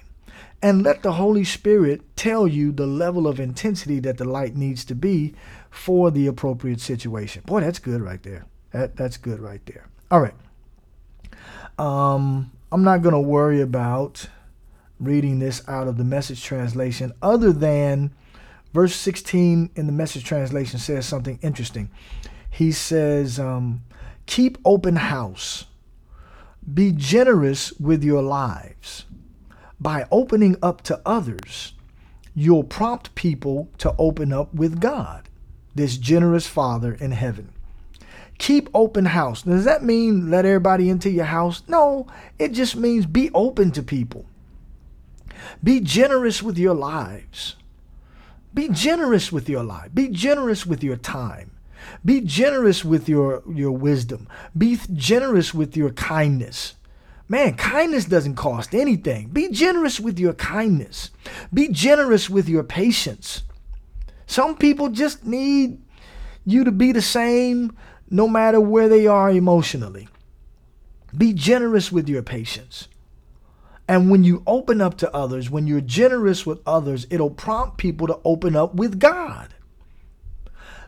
[0.61, 4.85] And let the Holy Spirit tell you the level of intensity that the light needs
[4.85, 5.33] to be
[5.71, 7.41] for the appropriate situation.
[7.47, 8.45] Boy, that's good right there.
[8.71, 9.87] That, that's good right there.
[10.11, 10.35] All right.
[11.79, 14.27] Um, I'm not going to worry about
[14.99, 18.13] reading this out of the message translation, other than
[18.73, 21.89] verse 16 in the message translation says something interesting.
[22.49, 23.83] He says, um,
[24.27, 25.65] Keep open house,
[26.71, 29.05] be generous with your lives.
[29.79, 31.73] By opening up to others,
[32.35, 35.27] you'll prompt people to open up with God,
[35.75, 37.53] this generous Father in heaven
[38.41, 39.43] keep open house.
[39.43, 41.61] Does that mean let everybody into your house?
[41.67, 42.07] No,
[42.39, 44.25] it just means be open to people.
[45.63, 47.55] Be generous with your lives.
[48.51, 49.91] Be generous with your life.
[49.93, 51.51] Be generous with your time.
[52.03, 54.27] Be generous with your, your wisdom.
[54.57, 56.73] Be generous with your kindness.
[57.29, 59.27] Man, kindness doesn't cost anything.
[59.27, 61.11] Be generous with your kindness.
[61.53, 63.43] Be generous with your patience.
[64.31, 65.81] Some people just need
[66.45, 67.75] you to be the same
[68.09, 70.07] no matter where they are emotionally.
[71.17, 72.87] Be generous with your patience.
[73.89, 78.07] And when you open up to others, when you're generous with others, it'll prompt people
[78.07, 79.53] to open up with God.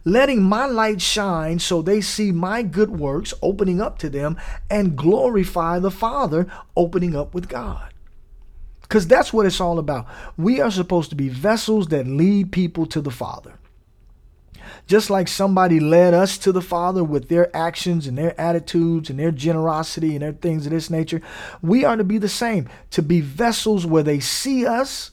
[0.05, 4.37] Letting my light shine so they see my good works opening up to them
[4.69, 7.92] and glorify the Father opening up with God.
[8.93, 10.05] Because that's what it's all about.
[10.37, 13.55] We are supposed to be vessels that lead people to the Father.
[14.85, 19.17] Just like somebody led us to the Father with their actions and their attitudes and
[19.17, 21.23] their generosity and their things of this nature,
[21.59, 25.09] we are to be the same, to be vessels where they see us.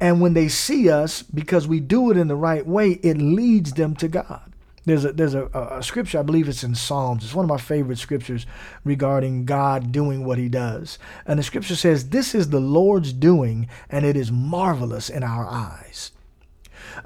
[0.00, 3.72] And when they see us, because we do it in the right way, it leads
[3.72, 4.49] them to God.
[4.90, 7.22] There's a there's a, a, scripture I believe it's in Psalms.
[7.22, 8.44] It's one of my favorite scriptures
[8.82, 13.68] regarding God doing what He does, and the scripture says, "This is the Lord's doing,
[13.88, 16.10] and it is marvelous in our eyes."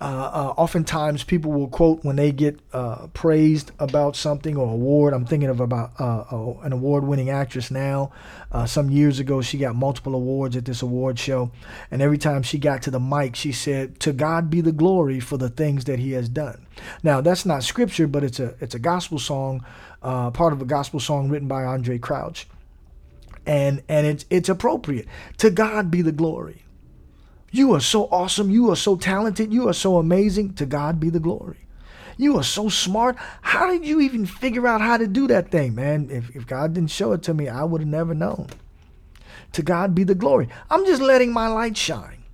[0.01, 5.15] Uh, uh, oftentimes, people will quote when they get uh, praised about something or award.
[5.15, 8.11] I'm thinking of about uh, uh, an award-winning actress now.
[8.51, 11.51] Uh, some years ago, she got multiple awards at this award show,
[11.91, 15.21] and every time she got to the mic, she said, "To God be the glory
[15.21, 16.67] for the things that He has done."
[17.03, 19.65] Now, that's not scripture, but it's a it's a gospel song,
[20.03, 22.47] part of a gospel song written by Andraé Crouch,
[23.47, 25.07] and and it's it's appropriate.
[25.39, 26.64] To God be the glory.
[27.55, 28.51] You are so awesome.
[28.51, 29.53] You are so talented.
[29.53, 30.55] You are so amazing.
[30.55, 31.69] To God be the glory.
[32.17, 33.15] You are so smart.
[33.43, 36.09] How did you even figure out how to do that thing, man?
[36.11, 38.49] If, if God didn't show it to me, I would have never known.
[39.53, 40.49] To God be the glory.
[40.69, 42.25] I'm just letting my light shine.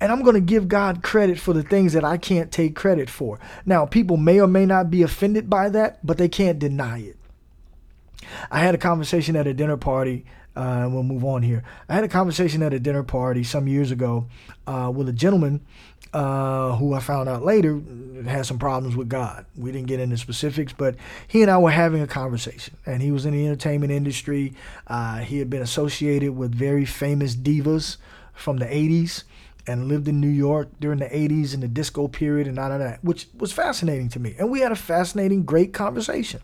[0.00, 3.10] And I'm going to give God credit for the things that I can't take credit
[3.10, 3.38] for.
[3.66, 7.16] Now, people may or may not be offended by that, but they can't deny it.
[8.50, 10.24] I had a conversation at a dinner party.
[10.58, 11.62] Uh, we'll move on here.
[11.88, 14.26] I had a conversation at a dinner party some years ago
[14.66, 15.64] uh, with a gentleman
[16.12, 17.80] uh, who I found out later
[18.26, 19.46] had some problems with God.
[19.56, 20.96] We didn't get into specifics, but
[21.28, 22.76] he and I were having a conversation.
[22.86, 24.54] And he was in the entertainment industry.
[24.88, 27.98] Uh, he had been associated with very famous divas
[28.34, 29.22] from the 80s
[29.68, 32.80] and lived in New York during the 80s and the disco period and all of
[32.80, 34.34] that, which was fascinating to me.
[34.40, 36.40] And we had a fascinating, great conversation.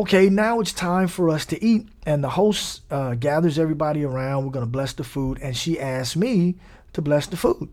[0.00, 1.86] Okay, now it's time for us to eat.
[2.06, 4.46] And the host uh, gathers everybody around.
[4.46, 5.38] We're going to bless the food.
[5.42, 6.54] And she asks me
[6.94, 7.68] to bless the food.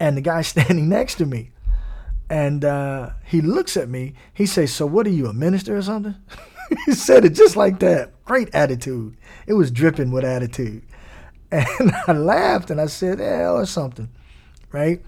[0.00, 1.52] And the guy standing next to me,
[2.28, 4.14] and uh, he looks at me.
[4.34, 6.16] He says, So, what are you, a minister or something?
[6.86, 8.24] he said it just like that.
[8.24, 9.16] Great attitude.
[9.46, 10.82] It was dripping with attitude.
[11.52, 14.08] And I laughed and I said, yeah, or something,
[14.72, 15.02] right?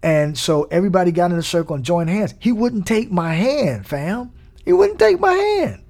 [0.00, 2.34] And so everybody got in a circle and joined hands.
[2.38, 4.32] He wouldn't take my hand, fam.
[4.68, 5.82] He wouldn't take my hand.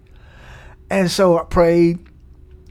[0.88, 1.98] And so I prayed,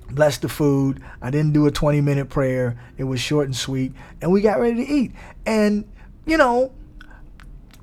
[0.10, 1.04] blessed the food.
[1.22, 2.80] I didn't do a 20 minute prayer.
[2.98, 3.92] It was short and sweet.
[4.22, 5.12] And we got ready to eat.
[5.46, 5.84] And,
[6.26, 6.72] you know,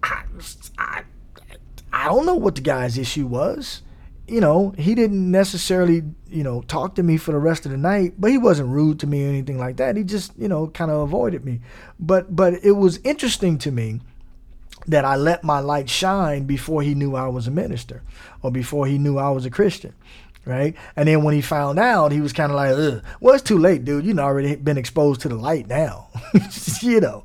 [0.03, 0.23] I,
[0.79, 1.03] I,
[1.93, 3.83] I don't know what the guy's issue was
[4.27, 7.77] you know, he didn't necessarily, you know, talk to me for the rest of the
[7.77, 9.99] night, but he wasn't rude to me or anything like that.
[9.99, 11.61] He just, you know, kind of avoided me.
[12.01, 14.01] But but it was interesting to me
[14.87, 18.03] that I let my light shine before he knew I was a minister
[18.43, 19.95] or before he knew I was a Christian.
[20.47, 20.75] Right.
[20.95, 23.03] And then when he found out, he was kind of like, Ugh.
[23.19, 24.05] well, it's too late, dude.
[24.05, 26.09] You've already been exposed to the light now.
[26.83, 27.25] you know,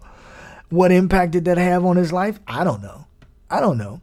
[0.69, 2.39] what impact did that have on his life?
[2.48, 3.08] I don't know.
[3.50, 4.00] I don't know.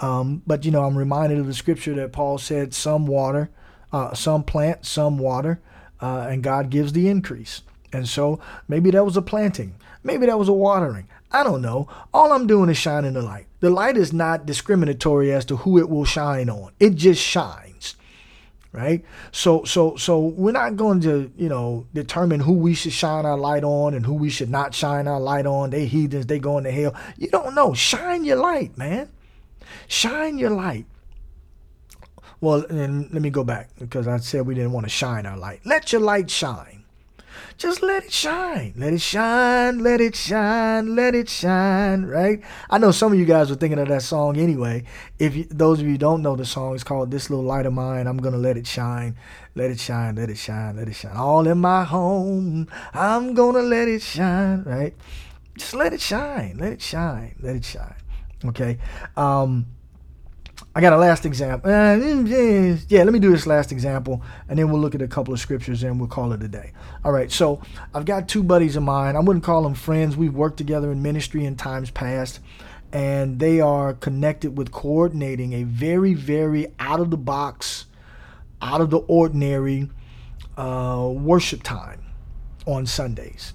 [0.00, 3.50] Um, but you know, I'm reminded of the scripture that Paul said, "Some water,
[3.92, 5.60] uh, some plant, some water,
[6.00, 10.38] uh, and God gives the increase." And so maybe that was a planting, maybe that
[10.38, 11.08] was a watering.
[11.32, 11.88] I don't know.
[12.12, 13.46] All I'm doing is shining the light.
[13.60, 16.72] The light is not discriminatory as to who it will shine on.
[16.80, 17.94] It just shines.
[18.72, 19.04] Right?
[19.32, 23.36] So so so we're not going to, you know, determine who we should shine our
[23.36, 25.70] light on and who we should not shine our light on.
[25.70, 26.94] They heathens, they going to hell.
[27.16, 27.74] You don't know.
[27.74, 29.08] Shine your light, man.
[29.88, 30.86] Shine your light.
[32.40, 35.36] Well, and let me go back because I said we didn't want to shine our
[35.36, 35.60] light.
[35.64, 36.79] Let your light shine.
[37.56, 38.74] Just let it shine.
[38.76, 39.78] Let it shine.
[39.78, 40.94] Let it shine.
[40.94, 42.06] Let it shine.
[42.06, 42.42] Right?
[42.68, 44.84] I know some of you guys were thinking of that song anyway.
[45.18, 47.72] If you, those of you don't know the song, it's called "This Little Light of
[47.72, 49.16] Mine." I'm gonna let it shine.
[49.54, 50.16] Let it shine.
[50.16, 50.76] Let it shine.
[50.76, 51.16] Let it shine.
[51.16, 52.68] All in my home.
[52.94, 54.62] I'm gonna let it shine.
[54.64, 54.94] Right?
[55.58, 56.56] Just let it shine.
[56.58, 57.36] Let it shine.
[57.40, 57.94] Let it shine.
[58.44, 58.78] Okay.
[59.16, 59.66] Um,
[60.72, 61.68] I got a last example.
[61.68, 65.34] Uh, yeah, let me do this last example, and then we'll look at a couple
[65.34, 66.72] of scriptures and we'll call it a day.
[67.04, 67.60] All right, so
[67.92, 69.16] I've got two buddies of mine.
[69.16, 70.16] I wouldn't call them friends.
[70.16, 72.38] We've worked together in ministry in times past,
[72.92, 77.86] and they are connected with coordinating a very, very out of the box,
[78.62, 79.90] out of the ordinary
[80.56, 82.00] uh, worship time
[82.64, 83.54] on Sundays.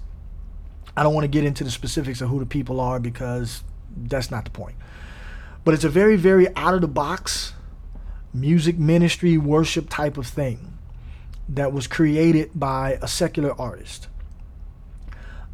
[0.94, 3.62] I don't want to get into the specifics of who the people are because
[3.96, 4.76] that's not the point.
[5.66, 7.52] But it's a very, very out of the box
[8.32, 10.78] music ministry worship type of thing
[11.48, 14.06] that was created by a secular artist.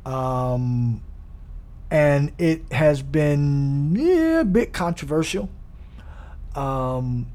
[0.04, 1.00] Um,
[1.90, 5.48] and it has been yeah, a bit controversial.
[6.54, 7.28] Um,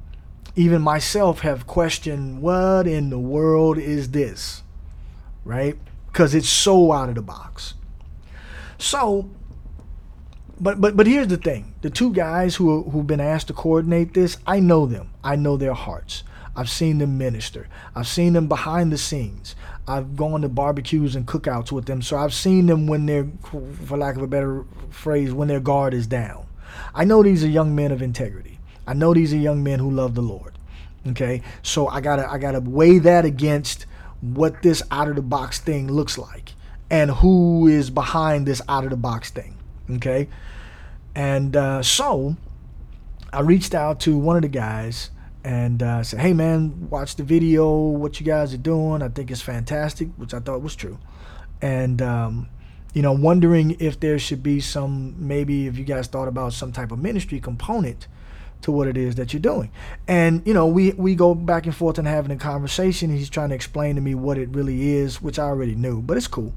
[0.55, 4.61] even myself have questioned what in the world is this,
[5.43, 5.75] right?
[6.11, 7.73] Because it's so out of the box.
[8.77, 9.31] So
[10.59, 14.13] but but but here's the thing: the two guys who who've been asked to coordinate
[14.13, 15.09] this, I know them.
[15.23, 16.23] I know their hearts.
[16.55, 17.67] I've seen them minister.
[17.95, 19.55] I've seen them behind the scenes.
[19.87, 23.27] I've gone to barbecues and cookouts with them, so I've seen them when they're,
[23.85, 26.47] for lack of a better phrase, when their guard is down.
[26.95, 28.59] I know these are young men of integrity.
[28.87, 30.57] I know these are young men who love the Lord.
[31.07, 33.85] Okay, so I gotta I gotta weigh that against
[34.21, 36.53] what this out of the box thing looks like
[36.89, 39.55] and who is behind this out of the box thing.
[39.89, 40.27] Okay.
[41.17, 42.37] And uh, so
[43.33, 45.09] I reached out to one of the guys
[45.43, 49.01] and uh, said, hey, man, watch the video, what you guys are doing.
[49.01, 50.99] I think it's fantastic, which I thought was true.
[51.59, 52.49] And, um,
[52.93, 56.71] you know, wondering if there should be some, maybe if you guys thought about some
[56.71, 58.07] type of ministry component
[58.61, 59.71] to what it is that you're doing.
[60.07, 63.09] And, you know, we, we go back and forth and having a conversation.
[63.09, 66.15] He's trying to explain to me what it really is, which I already knew, but
[66.15, 66.53] it's cool.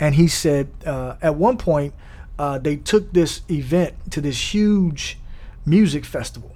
[0.00, 1.92] And he said, uh, at one point,
[2.38, 5.18] uh, they took this event to this huge
[5.64, 6.54] music festival.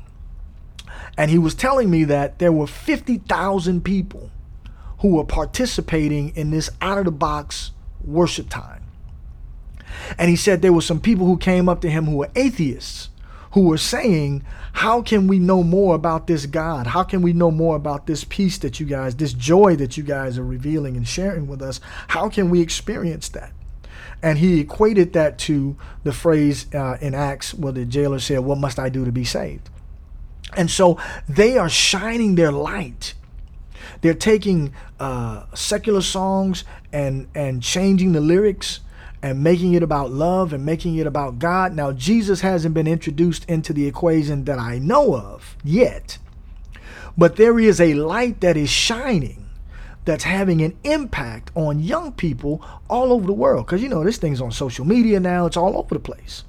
[1.19, 4.31] And he was telling me that there were 50,000 people
[4.99, 7.73] who were participating in this out of the box
[8.05, 8.83] worship time.
[10.19, 13.11] And he said there were some people who came up to him who were atheists
[13.57, 16.89] who were saying, How can we know more about this God?
[16.89, 20.03] How can we know more about this peace that you guys, this joy that you
[20.03, 21.81] guys are revealing and sharing with us?
[22.09, 23.55] How can we experience that?
[24.27, 28.59] And he equated that to the phrase uh, in Acts where the jailer said, What
[28.59, 29.71] must I do to be saved?
[30.57, 30.99] And so
[31.29, 33.15] they are shining their light.
[34.01, 38.81] They're taking uh, secular songs and, and changing the lyrics
[39.23, 41.77] and making it about love and making it about God.
[41.77, 46.19] Now, Jesus hasn't been introduced into the equation that I know of yet,
[47.17, 49.46] but there is a light that is shining
[50.07, 53.67] that's having an impact on young people all over the world.
[53.67, 56.45] Because, you know, this thing's on social media now, it's all over the place,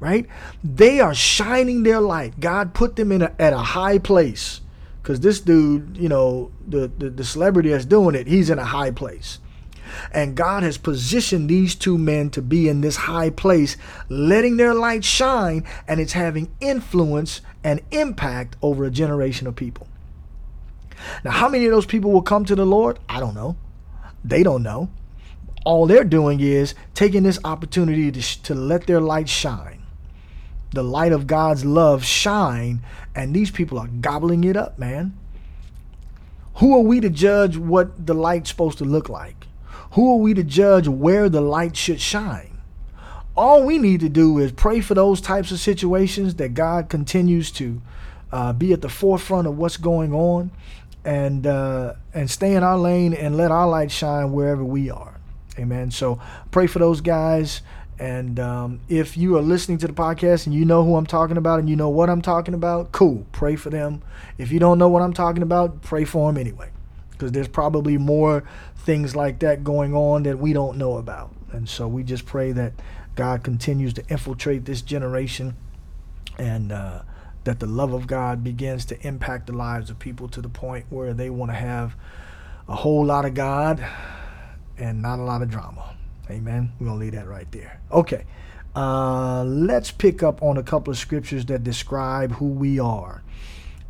[0.00, 0.26] right?
[0.64, 2.40] They are shining their light.
[2.40, 4.60] God put them in a, at a high place.
[5.00, 8.64] Because this dude, you know, the, the, the celebrity that's doing it, he's in a
[8.64, 9.38] high place.
[10.10, 13.76] And God has positioned these two men to be in this high place,
[14.08, 19.86] letting their light shine, and it's having influence and impact over a generation of people.
[21.24, 22.98] Now, how many of those people will come to the Lord?
[23.08, 23.56] I don't know.
[24.24, 24.90] They don't know.
[25.64, 29.82] All they're doing is taking this opportunity to, to let their light shine.
[30.70, 32.82] The light of God's love shine,
[33.14, 35.16] and these people are gobbling it up, man.
[36.56, 39.46] Who are we to judge what the light's supposed to look like?
[39.92, 42.58] Who are we to judge where the light should shine?
[43.36, 47.50] All we need to do is pray for those types of situations that God continues
[47.52, 47.80] to
[48.30, 50.50] uh, be at the forefront of what's going on
[51.04, 55.20] and uh, and stay in our lane and let our light shine wherever we are.
[55.58, 55.90] Amen.
[55.90, 57.62] So pray for those guys.
[57.98, 61.36] And um, if you are listening to the podcast and you know who I'm talking
[61.36, 63.26] about and you know what I'm talking about, cool.
[63.30, 64.02] Pray for them.
[64.38, 66.70] If you don't know what I'm talking about, pray for them anyway.
[67.10, 68.42] Because there's probably more
[68.78, 71.32] things like that going on that we don't know about.
[71.52, 72.72] And so we just pray that
[73.14, 75.54] God continues to infiltrate this generation
[76.38, 77.02] and uh,
[77.44, 80.86] that the love of God begins to impact the lives of people to the point
[80.90, 81.94] where they want to have
[82.68, 83.84] a whole lot of God
[84.78, 85.96] and not a lot of drama.
[86.30, 86.72] Amen.
[86.78, 87.80] We're going to leave that right there.
[87.90, 88.24] Okay.
[88.74, 93.22] Uh, let's pick up on a couple of scriptures that describe who we are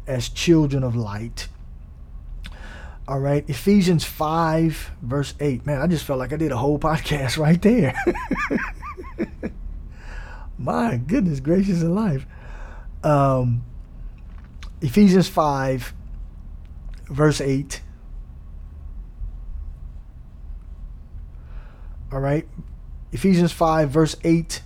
[0.06, 1.48] as children of light
[3.08, 5.66] all right, Ephesians 5, verse 8.
[5.66, 7.94] Man, I just felt like I did a whole podcast right there.
[10.58, 12.26] My goodness gracious alive.
[13.04, 13.64] Um,
[14.80, 15.92] Ephesians 5,
[17.08, 17.82] verse 8.
[22.12, 22.46] All right,
[23.10, 24.62] Ephesians 5, verse 8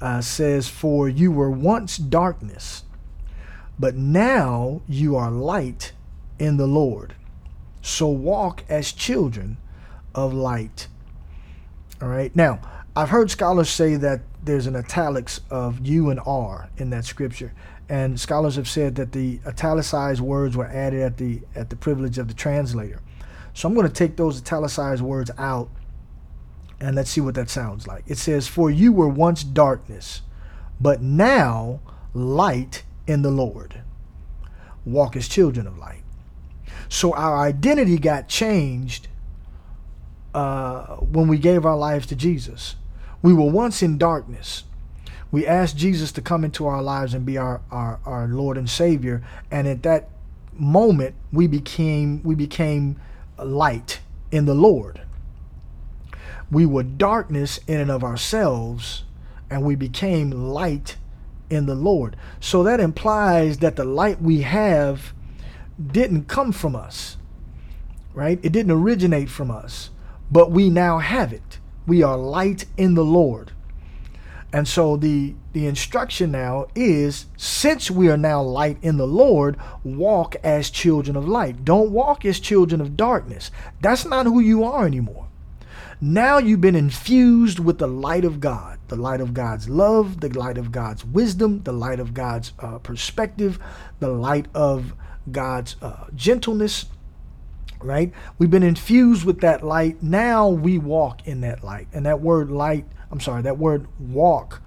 [0.00, 2.84] uh, says, For you were once darkness,
[3.78, 5.92] but now you are light
[6.38, 7.14] in the Lord.
[7.82, 9.58] So walk as children
[10.14, 10.88] of light.
[12.00, 12.34] All right.
[12.34, 12.60] Now,
[12.94, 17.52] I've heard scholars say that there's an italics of U and R in that scripture.
[17.90, 22.16] And scholars have said that the italicized words were added at the at the privilege
[22.16, 23.02] of the translator.
[23.52, 25.68] So I'm going to take those italicized words out
[26.80, 28.04] and let's see what that sounds like.
[28.06, 30.22] It says, For you were once darkness,
[30.80, 31.80] but now
[32.14, 33.82] light in the Lord.
[34.86, 36.04] Walk as children of light.
[36.88, 39.08] So our identity got changed
[40.32, 42.76] uh, when we gave our lives to Jesus.
[43.22, 44.64] We were once in darkness.
[45.30, 48.68] We asked Jesus to come into our lives and be our, our, our Lord and
[48.68, 49.22] Savior.
[49.50, 50.08] And at that
[50.54, 52.98] moment, we became we became
[53.38, 54.00] light
[54.30, 55.02] in the Lord.
[56.50, 59.04] We were darkness in and of ourselves,
[59.50, 60.96] and we became light
[61.50, 62.16] in the Lord.
[62.40, 65.12] So that implies that the light we have
[65.92, 67.16] didn't come from us,
[68.14, 68.40] right?
[68.42, 69.90] It didn't originate from us,
[70.30, 71.58] but we now have it.
[71.88, 73.50] We are light in the Lord.
[74.52, 79.56] And so the the instruction now is since we are now light in the Lord,
[79.82, 81.64] walk as children of light.
[81.64, 83.50] Don't walk as children of darkness.
[83.80, 85.28] That's not who you are anymore.
[86.00, 90.28] Now you've been infused with the light of God, the light of God's love, the
[90.28, 93.58] light of God's wisdom, the light of God's uh, perspective,
[93.98, 94.94] the light of
[95.32, 96.86] God's uh, gentleness,
[97.82, 98.12] right?
[98.38, 100.02] We've been infused with that light.
[100.02, 101.88] Now we walk in that light.
[101.92, 104.62] And that word light, I'm sorry, that word walk,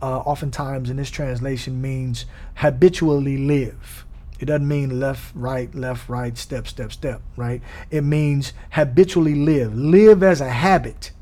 [0.00, 4.04] uh, oftentimes in this translation means habitually live.
[4.40, 7.62] It doesn't mean left, right, left, right, step, step, step, right?
[7.90, 9.72] It means habitually live.
[9.74, 11.12] Live as a habit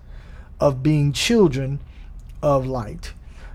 [0.59, 1.81] of being children
[2.43, 3.13] of light.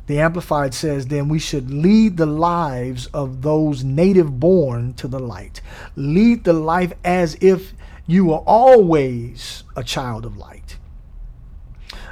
[0.08, 5.20] The Amplified says, then we should lead the lives of those native born to the
[5.20, 5.62] light.
[5.96, 7.74] Lead the life as if
[8.06, 10.78] you were always a child of light.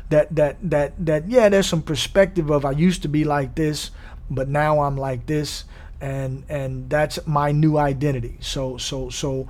[0.10, 3.92] That that that that yeah, there's some perspective of I used to be like this,
[4.30, 5.66] but now I'm like this,
[6.02, 8.38] and and that's my new identity.
[8.40, 9.48] So so so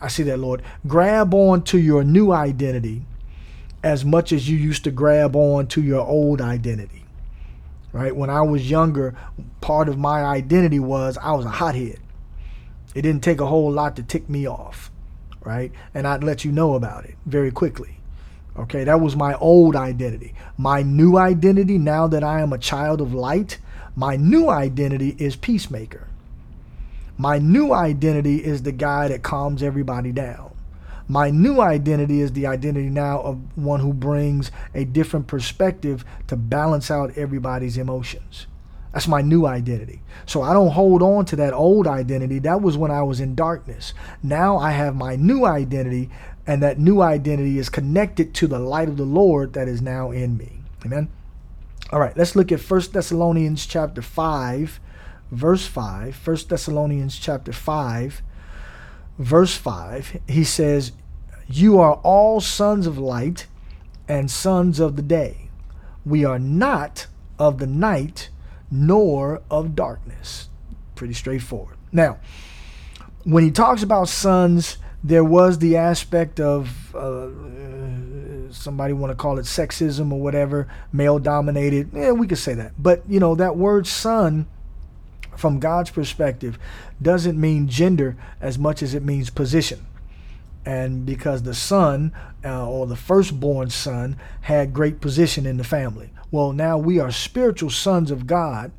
[0.00, 0.62] I see that Lord.
[0.86, 3.02] Grab on to your new identity
[3.82, 6.97] as much as you used to grab on to your old identity.
[7.92, 8.14] Right?
[8.14, 9.14] When I was younger,
[9.60, 12.00] part of my identity was I was a hothead.
[12.94, 14.90] It didn't take a whole lot to tick me off,
[15.42, 15.72] right?
[15.94, 17.98] And I'd let you know about it very quickly.
[18.58, 20.34] Okay, that was my old identity.
[20.56, 23.58] My new identity, now that I am a child of light,
[23.94, 26.08] my new identity is peacemaker.
[27.16, 30.52] My new identity is the guy that calms everybody down.
[31.08, 36.36] My new identity is the identity now of one who brings a different perspective to
[36.36, 38.46] balance out everybody's emotions.
[38.92, 40.02] That's my new identity.
[40.26, 42.38] So I don't hold on to that old identity.
[42.38, 43.94] That was when I was in darkness.
[44.22, 46.10] Now I have my new identity,
[46.46, 50.10] and that new identity is connected to the light of the Lord that is now
[50.10, 50.60] in me.
[50.84, 51.08] Amen.
[51.90, 54.80] All right, let's look at First Thessalonians chapter 5,
[55.30, 56.14] verse 5.
[56.14, 58.22] First Thessalonians chapter 5,
[59.18, 60.92] verse 5, he says,
[61.48, 63.46] You are all sons of light
[64.08, 65.48] and sons of the day.
[66.04, 67.06] We are not
[67.38, 68.30] of the night
[68.70, 70.48] nor of darkness.
[70.94, 71.76] Pretty straightforward.
[71.92, 72.18] Now,
[73.24, 77.28] when he talks about sons, there was the aspect of uh,
[78.50, 81.90] somebody want to call it sexism or whatever, male dominated.
[81.92, 82.72] Yeah, we could say that.
[82.78, 84.46] But you know that word son
[85.38, 86.58] from God's perspective
[87.00, 89.86] doesn't mean gender as much as it means position.
[90.66, 92.12] And because the son
[92.44, 96.10] uh, or the firstborn son had great position in the family.
[96.30, 98.72] Well, now we are spiritual sons of God.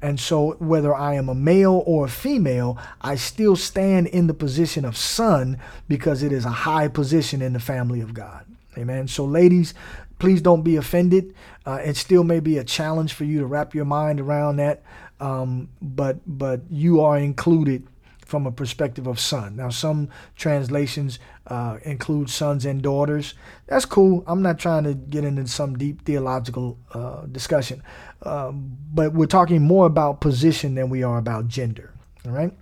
[0.00, 4.34] And so, whether I am a male or a female, I still stand in the
[4.34, 8.46] position of son because it is a high position in the family of God.
[8.76, 9.08] Amen.
[9.08, 9.74] So, ladies,
[10.20, 11.34] please don't be offended.
[11.66, 14.82] Uh, it still may be a challenge for you to wrap your mind around that
[15.20, 17.86] um, but but you are included
[18.28, 19.56] from a perspective of son.
[19.56, 23.32] Now, some translations uh, include sons and daughters.
[23.66, 24.22] That's cool.
[24.26, 27.82] I'm not trying to get into some deep theological uh, discussion,
[28.22, 31.94] uh, but we're talking more about position than we are about gender.
[32.26, 32.52] All right.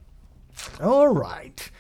[0.81, 1.71] All right.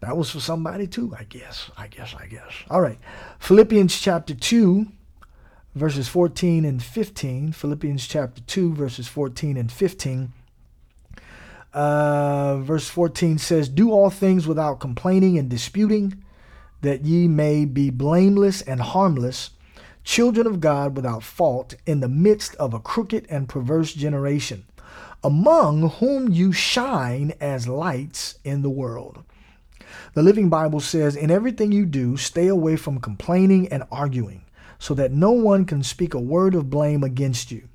[0.00, 1.70] That was for somebody too, I guess.
[1.76, 2.14] I guess.
[2.14, 2.52] I guess.
[2.70, 2.98] All right.
[3.40, 4.86] Philippians chapter 2
[5.76, 7.52] verses 14 and 15.
[7.52, 10.32] Philippians chapter 2, verses 14 and 15.
[11.74, 16.24] Uh, verse 14 says, Do all things without complaining and disputing,
[16.80, 19.50] that ye may be blameless and harmless,
[20.02, 24.64] children of God without fault, in the midst of a crooked and perverse generation,
[25.22, 29.22] among whom you shine as lights in the world.
[30.14, 34.45] The Living Bible says, In everything you do, stay away from complaining and arguing
[34.78, 37.68] so that no one can speak a word of blame against you.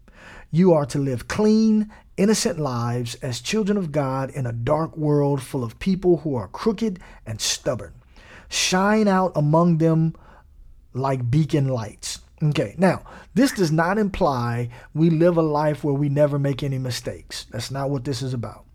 [0.52, 5.42] You are to live clean, innocent lives as children of God in a dark world
[5.42, 7.94] full of people who are crooked and stubborn.
[8.50, 10.14] Shine out among them
[10.94, 12.20] like beacon lights.
[12.44, 16.80] Okay, now, this does not imply we live a life where we never make any
[16.80, 17.46] mistakes.
[17.52, 18.66] That's not what this is about.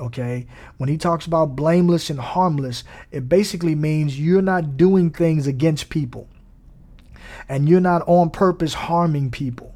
[0.00, 0.46] Okay,
[0.76, 5.90] when he talks about blameless and harmless, it basically means you're not doing things against
[5.90, 6.28] people
[7.50, 9.74] and you're not on purpose harming people.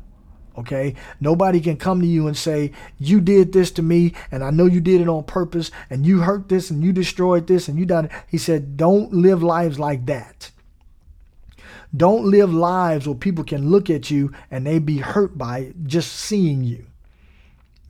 [0.56, 0.94] Okay?
[1.20, 4.66] Nobody can come to you and say, You did this to me, and I know
[4.66, 7.84] you did it on purpose, and you hurt this, and you destroyed this, and you
[7.84, 8.12] done it.
[8.28, 10.52] He said, Don't live lives like that.
[11.96, 16.12] Don't live lives where people can look at you and they be hurt by just
[16.12, 16.86] seeing you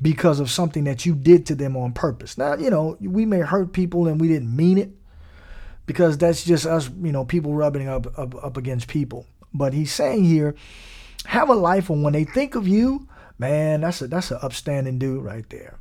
[0.03, 2.37] because of something that you did to them on purpose.
[2.37, 4.91] Now, you know, we may hurt people and we didn't mean it
[5.87, 9.26] because that's just us, you know, people rubbing up, up, up against people.
[9.55, 10.55] But he's saying here,
[11.27, 14.99] have a life and when they think of you, man, that's a that's an upstanding
[14.99, 15.79] dude right there.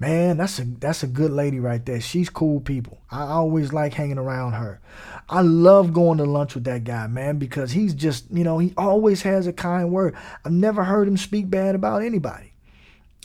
[0.00, 2.00] Man, that's a that's a good lady right there.
[2.00, 2.98] She's cool people.
[3.10, 4.80] I always like hanging around her.
[5.28, 8.72] I love going to lunch with that guy, man, because he's just, you know, he
[8.76, 10.14] always has a kind word.
[10.44, 12.52] I've never heard him speak bad about anybody.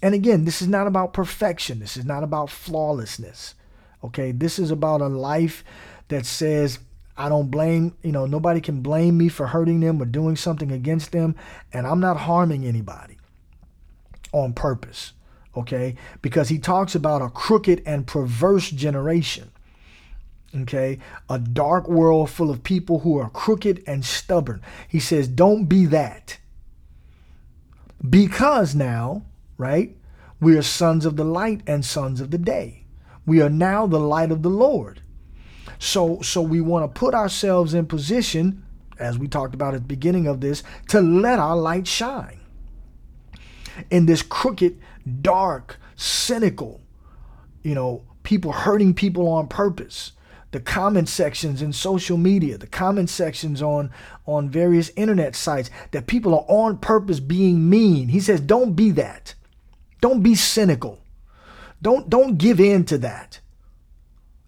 [0.02, 1.80] And again, this is not about perfection.
[1.80, 3.56] This is not about flawlessness.
[4.04, 4.32] Okay?
[4.32, 5.64] This is about a life
[6.10, 6.80] that says
[7.16, 10.72] I don't blame, you know, nobody can blame me for hurting them or doing something
[10.72, 11.36] against them.
[11.72, 13.18] And I'm not harming anybody
[14.32, 15.14] on purpose,
[15.56, 15.96] okay?
[16.24, 19.52] Because he talks about a crooked and perverse generation,
[20.56, 20.98] okay?
[21.30, 24.62] A dark world full of people who are crooked and stubborn.
[24.88, 26.40] He says, don't be that.
[28.10, 29.24] Because now,
[29.58, 29.96] right,
[30.42, 32.86] we are sons of the light and sons of the day.
[33.26, 35.03] We are now the light of the Lord.
[35.80, 38.66] So so we want to put ourselves in position
[39.00, 42.40] as we talked about at the beginning of this to let our light shine.
[43.90, 44.80] In this crooked,
[45.22, 46.82] dark, cynical,
[47.64, 50.12] you know, people hurting people on purpose,
[50.52, 53.90] the comment sections in social media, the comment sections on
[54.28, 58.10] on various internet sites that people are on purpose being mean.
[58.10, 59.34] He says, "Don't be that.
[60.02, 61.00] Don't be cynical.
[61.82, 63.40] Don't don't give in to that.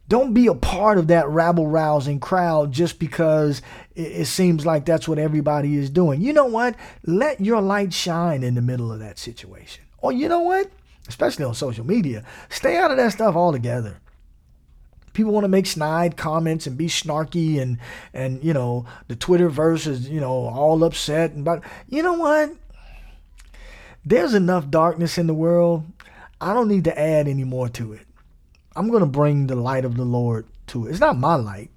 [0.08, 3.62] Don't be a part of that rabble rousing crowd just because
[3.96, 6.22] it, seems like that's what everybody is doing.
[6.22, 6.76] You know what?
[7.06, 9.84] Let your light shine in the middle of that situation.
[9.98, 10.70] Or you know what?
[11.08, 14.00] Especially on social media, stay out of that stuff altogether
[15.16, 17.80] people want to make snide comments and be snarky and
[18.14, 22.14] and you know the Twitter verse is you know all upset and but you know
[22.14, 22.52] what?
[24.06, 25.86] There's enough darkness in the world.
[26.40, 28.06] I don't need to add any more to it.
[28.76, 30.92] I'm gonna bring the light of the Lord to it.
[30.92, 31.72] It's not my light.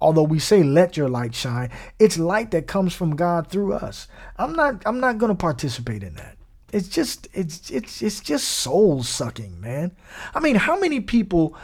[0.00, 4.08] Although we say let your light shine, it's light that comes from God through us.
[4.36, 6.36] I'm not I'm not gonna participate in that.
[6.72, 9.92] It's just it's it's it's just soul sucking, man.
[10.34, 11.56] I mean, how many people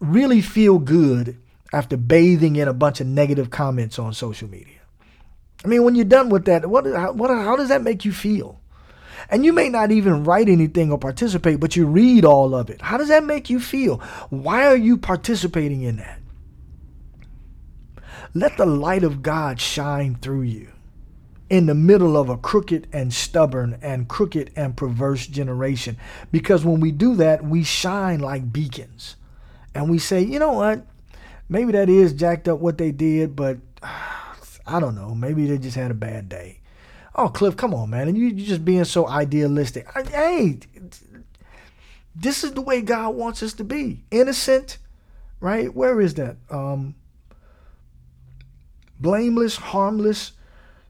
[0.00, 1.38] really feel good
[1.74, 4.78] after bathing in a bunch of negative comments on social media.
[5.64, 6.84] I mean, when you're done with that, what,
[7.16, 8.60] what, how does that make you feel?
[9.30, 12.82] And you may not even write anything or participate, but you read all of it.
[12.82, 13.98] How does that make you feel?
[14.30, 16.20] Why are you participating in that?
[18.34, 20.72] Let the light of God shine through you
[21.48, 25.96] in the middle of a crooked and stubborn and crooked and perverse generation.
[26.32, 29.16] Because when we do that, we shine like beacons
[29.74, 30.86] and we say, you know what?
[31.48, 33.58] Maybe that is jacked up what they did, but
[34.66, 35.14] I don't know.
[35.14, 36.60] Maybe they just had a bad day.
[37.14, 38.08] Oh, Cliff, come on, man.
[38.08, 39.86] And you, you're just being so idealistic.
[39.94, 40.58] I, hey,
[42.14, 44.78] this is the way God wants us to be innocent,
[45.40, 45.72] right?
[45.72, 46.36] Where is that?
[46.50, 46.96] Um,
[48.98, 50.32] blameless, harmless,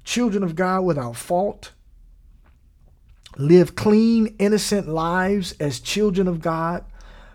[0.05, 1.73] children of God without fault.
[3.37, 6.85] Live clean, innocent lives as children of God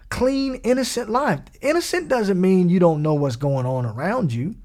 [0.09, 1.41] clean, innocent life.
[1.61, 4.55] Innocent doesn't mean you don't know what's going on around you.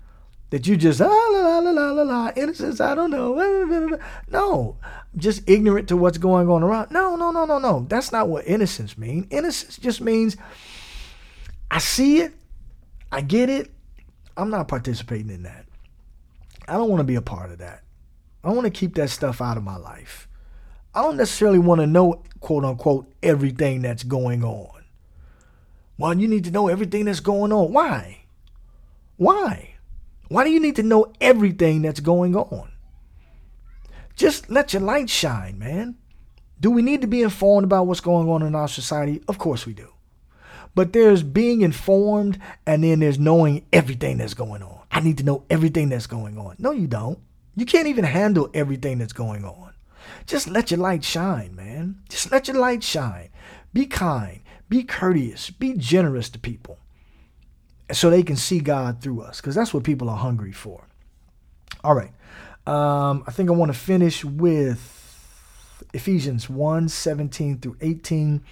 [0.51, 3.99] That you just ah la la la la la innocence, I don't know.
[4.31, 4.77] No,
[5.17, 6.91] just ignorant to what's going on around.
[6.91, 7.87] No, no, no, no, no.
[7.89, 9.27] That's not what innocence means.
[9.31, 10.37] Innocence just means
[11.71, 12.35] I see it,
[13.11, 13.71] I get it.
[14.37, 15.67] I'm not participating in that.
[16.69, 17.83] I don't want to be a part of that.
[18.43, 20.29] I want to keep that stuff out of my life.
[20.95, 24.85] I don't necessarily want to know, quote unquote, everything that's going on.
[25.99, 27.73] Well, you need to know everything that's going on.
[27.73, 28.25] Why?
[29.17, 29.74] Why?
[30.29, 32.71] Why do you need to know everything that's going on?
[34.17, 35.97] Just let your light shine, man.
[36.61, 39.23] Do we need to be informed about what's going on in our society?
[39.29, 39.93] Of course we do.
[40.75, 44.81] But there's being informed and then there's knowing everything that's going on.
[44.91, 46.57] I need to know everything that's going on.
[46.59, 47.19] No, you don't.
[47.57, 49.75] You can't even handle everything that's going on.
[50.27, 52.03] Just let your light shine, man.
[52.09, 53.29] Just let your light shine.
[53.73, 54.41] Be kind.
[54.69, 56.79] Be courteous, be generous to people
[57.93, 60.87] so they can see God through us because that's what people are hungry for.
[61.83, 62.13] All right.
[62.67, 64.91] Um, I think I want to finish with
[65.93, 68.43] Ephesians 1 17 through 18.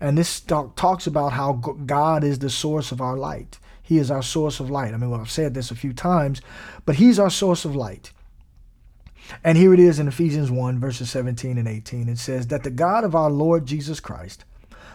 [0.00, 3.58] And this talk, talks about how God is the source of our light.
[3.82, 4.94] He is our source of light.
[4.94, 6.40] I mean, well, I've said this a few times,
[6.86, 8.12] but He's our source of light.
[9.44, 12.08] And here it is in Ephesians 1, verses 17 and 18.
[12.08, 14.44] It says, That the God of our Lord Jesus Christ,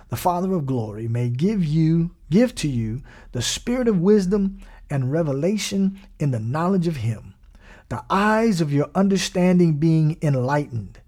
[0.10, 3.02] the Father of glory, may give you, give to you
[3.32, 7.34] the spirit of wisdom and revelation in the knowledge of him,
[7.90, 11.00] the eyes of your understanding being enlightened,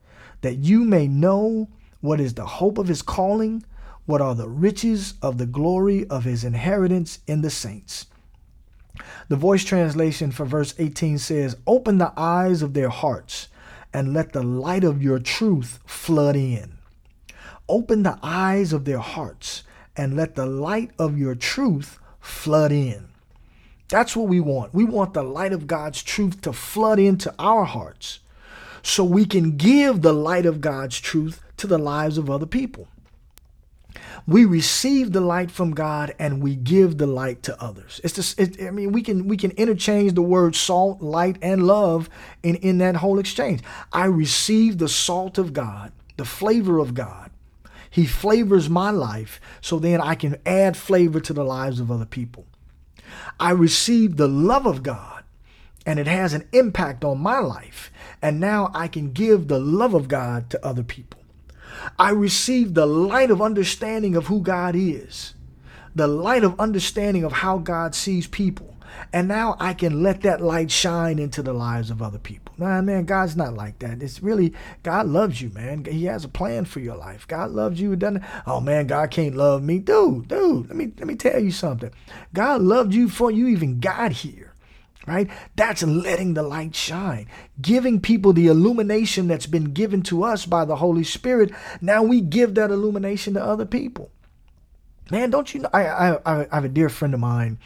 [0.42, 1.70] that you may know
[2.02, 3.64] what is the hope of his calling,
[4.06, 8.08] what are the riches of the glory of his inheritance in the saints.
[9.28, 13.50] The voice translation for verse 18 says, Open the eyes of their hearts
[13.94, 16.77] and let the light of your truth flood in.
[17.70, 19.64] Open the eyes of their hearts
[19.96, 23.08] and let the light of your truth flood in.
[23.90, 24.74] That's what we want.
[24.74, 28.20] We want the light of God's truth to flood into our hearts
[28.84, 32.88] so we can give the light of God's truth to the lives of other people.
[34.26, 38.02] We receive the light from God and we give the light to others.
[38.04, 41.66] It's just, it, I mean, we can we can interchange the word salt, light, and
[41.66, 42.10] love
[42.44, 43.62] in, in that whole exchange.
[43.94, 47.27] I receive the salt of God, the flavor of God,
[47.90, 52.06] he flavors my life so then I can add flavor to the lives of other
[52.06, 52.46] people.
[53.40, 55.24] I receive the love of God
[55.88, 57.92] and it has an impact on my life.
[58.22, 61.22] And now I can give the love of God to other people.
[61.98, 65.34] I received the light of understanding of who God is,
[65.96, 68.76] the light of understanding of how God sees people.
[69.14, 72.47] And now I can let that light shine into the lives of other people.
[72.58, 74.02] Nah, man, God's not like that.
[74.02, 74.54] It's really,
[74.84, 75.86] God loves you, man.
[75.86, 77.28] He has a plan for your life.
[77.28, 77.96] God loves you.
[77.96, 79.80] Doesn't, oh man, God can't love me.
[79.80, 81.92] Dude, dude, let me, let me tell you something.
[82.34, 84.54] God loved you before you even got here
[85.08, 85.30] right?
[85.56, 87.28] That's letting the light shine,
[87.62, 91.52] giving people the illumination that's been given to us by the Holy Spirit.
[91.82, 94.12] Now we give that illumination to other people.
[95.10, 95.70] Man, don't you know?
[95.74, 97.58] I, I, I have a dear friend of mine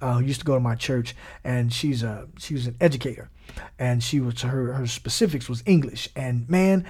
[0.00, 3.30] uh, who used to go to my church, and she's a she was an educator,
[3.78, 6.86] and she was her her specifics was English, and man,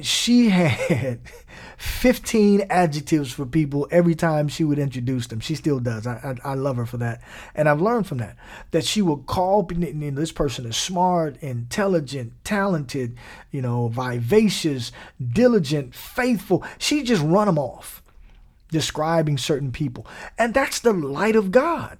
[0.00, 1.20] she had
[1.76, 5.40] 15 adjectives for people every time she would introduce them.
[5.40, 6.06] She still does.
[6.06, 7.22] I, I, I love her for that.
[7.54, 8.36] And I've learned from that
[8.70, 13.16] that she will call this person is smart, intelligent, talented,
[13.50, 14.92] you know, vivacious,
[15.32, 16.64] diligent, faithful.
[16.78, 18.02] She just run them off
[18.70, 20.06] describing certain people.
[20.38, 21.98] And that's the light of God.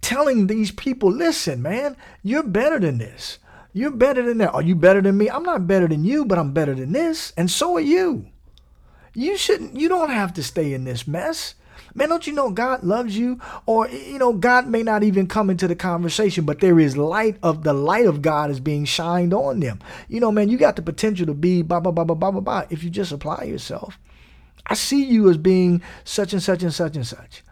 [0.00, 3.38] Telling these people, listen, man, you're better than this.
[3.72, 4.54] You're better than that.
[4.54, 5.28] Are you better than me?
[5.28, 7.32] I'm not better than you, but I'm better than this.
[7.36, 8.26] And so are you.
[9.14, 11.54] You shouldn't, you don't have to stay in this mess.
[11.94, 13.40] Man, don't you know God loves you?
[13.66, 17.36] Or, you know, God may not even come into the conversation, but there is light
[17.42, 19.80] of the light of God is being shined on them.
[20.08, 22.40] You know, man, you got the potential to be blah, blah, blah, blah, blah, blah,
[22.40, 23.98] blah, if you just apply yourself.
[24.66, 27.42] I see you as being such and such and such and such.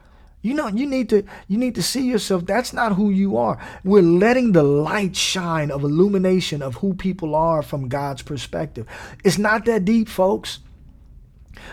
[0.47, 2.47] You know, you need to you need to see yourself.
[2.47, 3.59] That's not who you are.
[3.83, 8.87] We're letting the light shine of illumination of who people are from God's perspective.
[9.25, 10.61] It's not that deep, folks.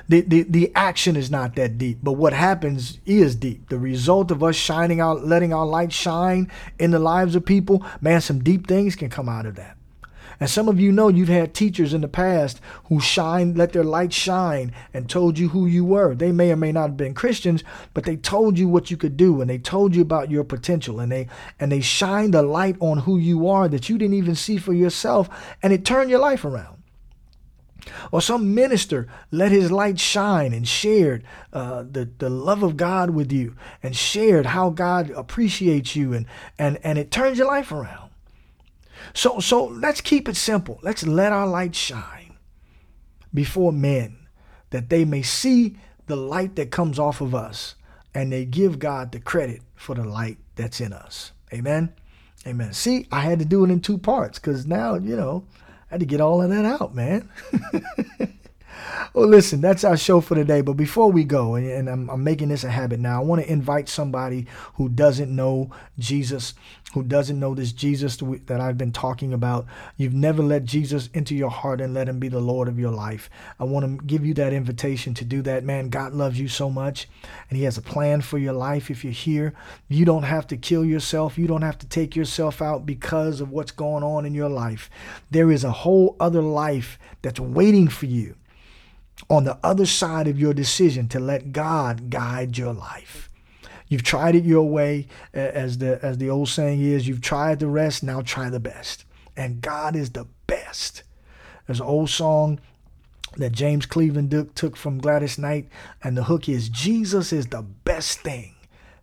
[0.07, 3.69] The, the, the action is not that deep, but what happens is deep.
[3.69, 6.49] The result of us shining out, letting our light shine
[6.79, 9.77] in the lives of people, man, some deep things can come out of that.
[10.39, 13.83] And some of you know you've had teachers in the past who shine, let their
[13.83, 16.15] light shine and told you who you were.
[16.15, 17.63] They may or may not have been Christians,
[17.93, 20.99] but they told you what you could do and they told you about your potential
[20.99, 21.27] and they
[21.59, 24.73] and they shined a light on who you are that you didn't even see for
[24.73, 25.29] yourself
[25.61, 26.77] and it turned your life around.
[28.11, 33.09] Or some minister let his light shine and shared uh, the, the love of God
[33.09, 36.25] with you and shared how God appreciates you and,
[36.57, 38.12] and, and it turns your life around.
[39.13, 40.79] So, so let's keep it simple.
[40.81, 42.37] Let's let our light shine
[43.33, 44.27] before men
[44.69, 45.77] that they may see
[46.07, 47.75] the light that comes off of us
[48.13, 51.31] and they give God the credit for the light that's in us.
[51.53, 51.93] Amen.
[52.45, 52.73] Amen.
[52.73, 55.45] See, I had to do it in two parts because now, you know,
[55.89, 57.29] I had to get all of that out, man.
[59.13, 60.61] well, listen, that's our show for today.
[60.61, 63.51] But before we go, and I'm, I'm making this a habit now, I want to
[63.51, 65.69] invite somebody who doesn't know
[65.99, 66.53] Jesus,
[66.93, 69.65] who doesn't know this Jesus that I've been talking about.
[69.97, 72.91] You've never let Jesus into your heart and let him be the Lord of your
[72.91, 73.29] life.
[73.59, 75.63] I want to give you that invitation to do that.
[75.63, 77.07] Man, God loves you so much,
[77.49, 78.89] and he has a plan for your life.
[78.89, 79.53] If you're here,
[79.89, 81.37] you don't have to kill yourself.
[81.37, 84.89] You don't have to take yourself out because of what's going on in your life.
[85.29, 88.35] There is a whole other life that's waiting for you
[89.29, 93.29] on the other side of your decision to let God guide your life.
[93.87, 97.67] You've tried it your way, as the as the old saying is, you've tried the
[97.67, 99.05] rest, now try the best.
[99.35, 101.03] And God is the best.
[101.67, 102.59] There's an old song
[103.37, 105.67] that James Cleveland Duke took from Gladys Knight,
[106.03, 108.55] and the hook is Jesus is the best thing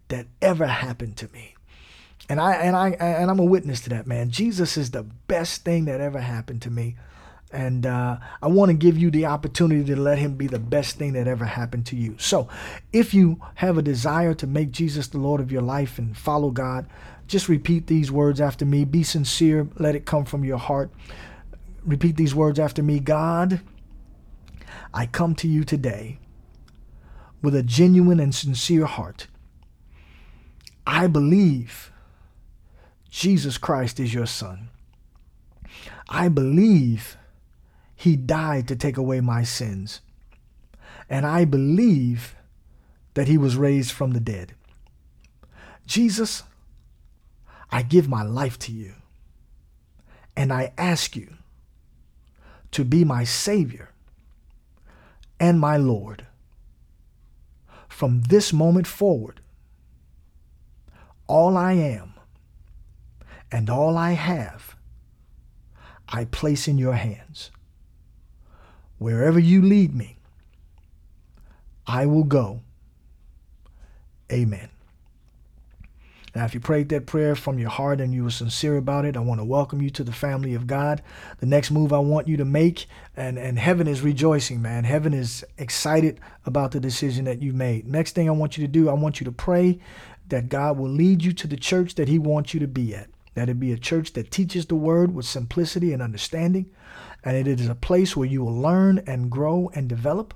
[0.09, 1.55] that ever happened to me.
[2.29, 4.31] And I and I and I'm a witness to that, man.
[4.31, 6.97] Jesus is the best thing that ever happened to me.
[7.53, 10.97] And uh, I want to give you the opportunity to let him be the best
[10.97, 12.15] thing that ever happened to you.
[12.19, 12.49] So,
[12.93, 16.51] if you have a desire to make Jesus the Lord of your life and follow
[16.51, 16.87] God,
[17.27, 18.85] just repeat these words after me.
[18.85, 20.91] Be sincere, let it come from your heart.
[21.85, 23.61] Repeat these words after me God,
[24.93, 26.19] I come to you today
[27.43, 29.27] with a genuine and sincere heart.
[30.87, 31.93] I believe
[33.11, 34.69] Jesus Christ is your Son.
[36.09, 37.17] I believe
[38.01, 40.01] he died to take away my sins.
[41.11, 42.35] And I believe
[43.13, 44.55] that he was raised from the dead.
[45.85, 46.45] Jesus,
[47.71, 48.95] I give my life to you.
[50.35, 51.35] And I ask you
[52.71, 53.91] to be my Savior
[55.39, 56.27] and my Lord.
[57.87, 59.43] From this moment forward,
[61.27, 62.15] all I am
[63.53, 64.75] and all I have,
[66.09, 67.51] I place in your hands.
[69.01, 70.19] Wherever you lead me,
[71.87, 72.61] I will go.
[74.31, 74.69] Amen.
[76.35, 79.17] Now, if you prayed that prayer from your heart and you were sincere about it,
[79.17, 81.01] I want to welcome you to the family of God.
[81.39, 84.85] The next move I want you to make, and, and heaven is rejoicing, man.
[84.85, 87.89] Heaven is excited about the decision that you made.
[87.89, 89.79] Next thing I want you to do, I want you to pray
[90.29, 93.09] that God will lead you to the church that He wants you to be at.
[93.33, 96.71] That it be a church that teaches the word with simplicity and understanding,
[97.25, 100.35] and it is a place where you will learn and grow and develop,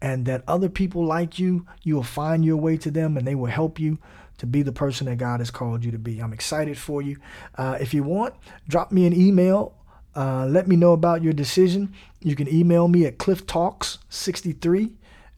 [0.00, 3.34] and that other people like you, you will find your way to them and they
[3.34, 3.98] will help you
[4.38, 6.20] to be the person that God has called you to be.
[6.20, 7.16] I'm excited for you.
[7.56, 8.34] Uh, if you want,
[8.68, 9.74] drop me an email.
[10.14, 11.92] Uh, let me know about your decision.
[12.20, 14.92] You can email me at clifftalks63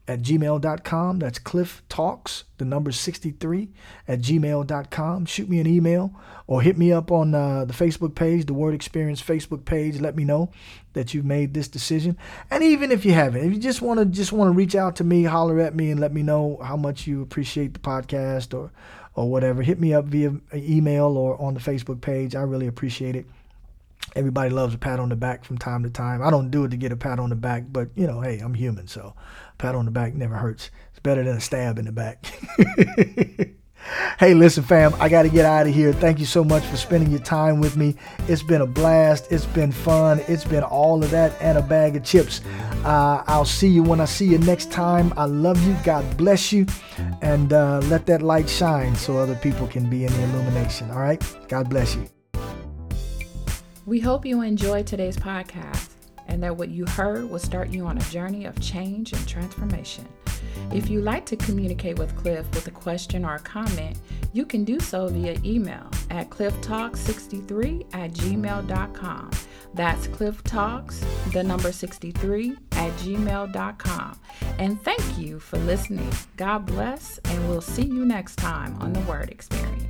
[0.07, 1.19] at gmail.com.
[1.19, 3.69] That's Cliff Talks, the number 63
[4.07, 5.25] at gmail.com.
[5.25, 6.13] Shoot me an email
[6.47, 9.99] or hit me up on uh, the Facebook page, the Word Experience Facebook page.
[9.99, 10.51] Let me know
[10.93, 12.17] that you've made this decision.
[12.49, 14.95] And even if you haven't, if you just want to just want to reach out
[14.97, 18.57] to me, holler at me and let me know how much you appreciate the podcast
[18.57, 18.71] or
[19.13, 22.35] or whatever, hit me up via email or on the Facebook page.
[22.35, 23.25] I really appreciate it.
[24.15, 26.21] Everybody loves a pat on the back from time to time.
[26.21, 28.39] I don't do it to get a pat on the back, but you know, hey,
[28.39, 30.71] I'm human, so a pat on the back never hurts.
[30.91, 32.25] It's better than a stab in the back.
[34.19, 35.93] hey, listen, fam, I got to get out of here.
[35.93, 37.95] Thank you so much for spending your time with me.
[38.27, 39.31] It's been a blast.
[39.31, 40.21] It's been fun.
[40.27, 42.41] It's been all of that and a bag of chips.
[42.83, 45.13] Uh, I'll see you when I see you next time.
[45.17, 45.75] I love you.
[45.83, 46.65] God bless you.
[47.21, 50.89] And uh, let that light shine so other people can be in the illumination.
[50.91, 51.21] All right?
[51.47, 52.07] God bless you.
[53.87, 55.91] We hope you enjoyed today's podcast
[56.27, 60.05] and that what you heard will start you on a journey of change and transformation.
[60.73, 63.97] If you'd like to communicate with Cliff with a question or a comment,
[64.33, 69.31] you can do so via email at clifftalk63 at gmail.com.
[69.73, 74.19] That's clifftalks, the number 63 at gmail.com.
[74.59, 76.11] And thank you for listening.
[76.35, 79.87] God bless, and we'll see you next time on the Word Experience.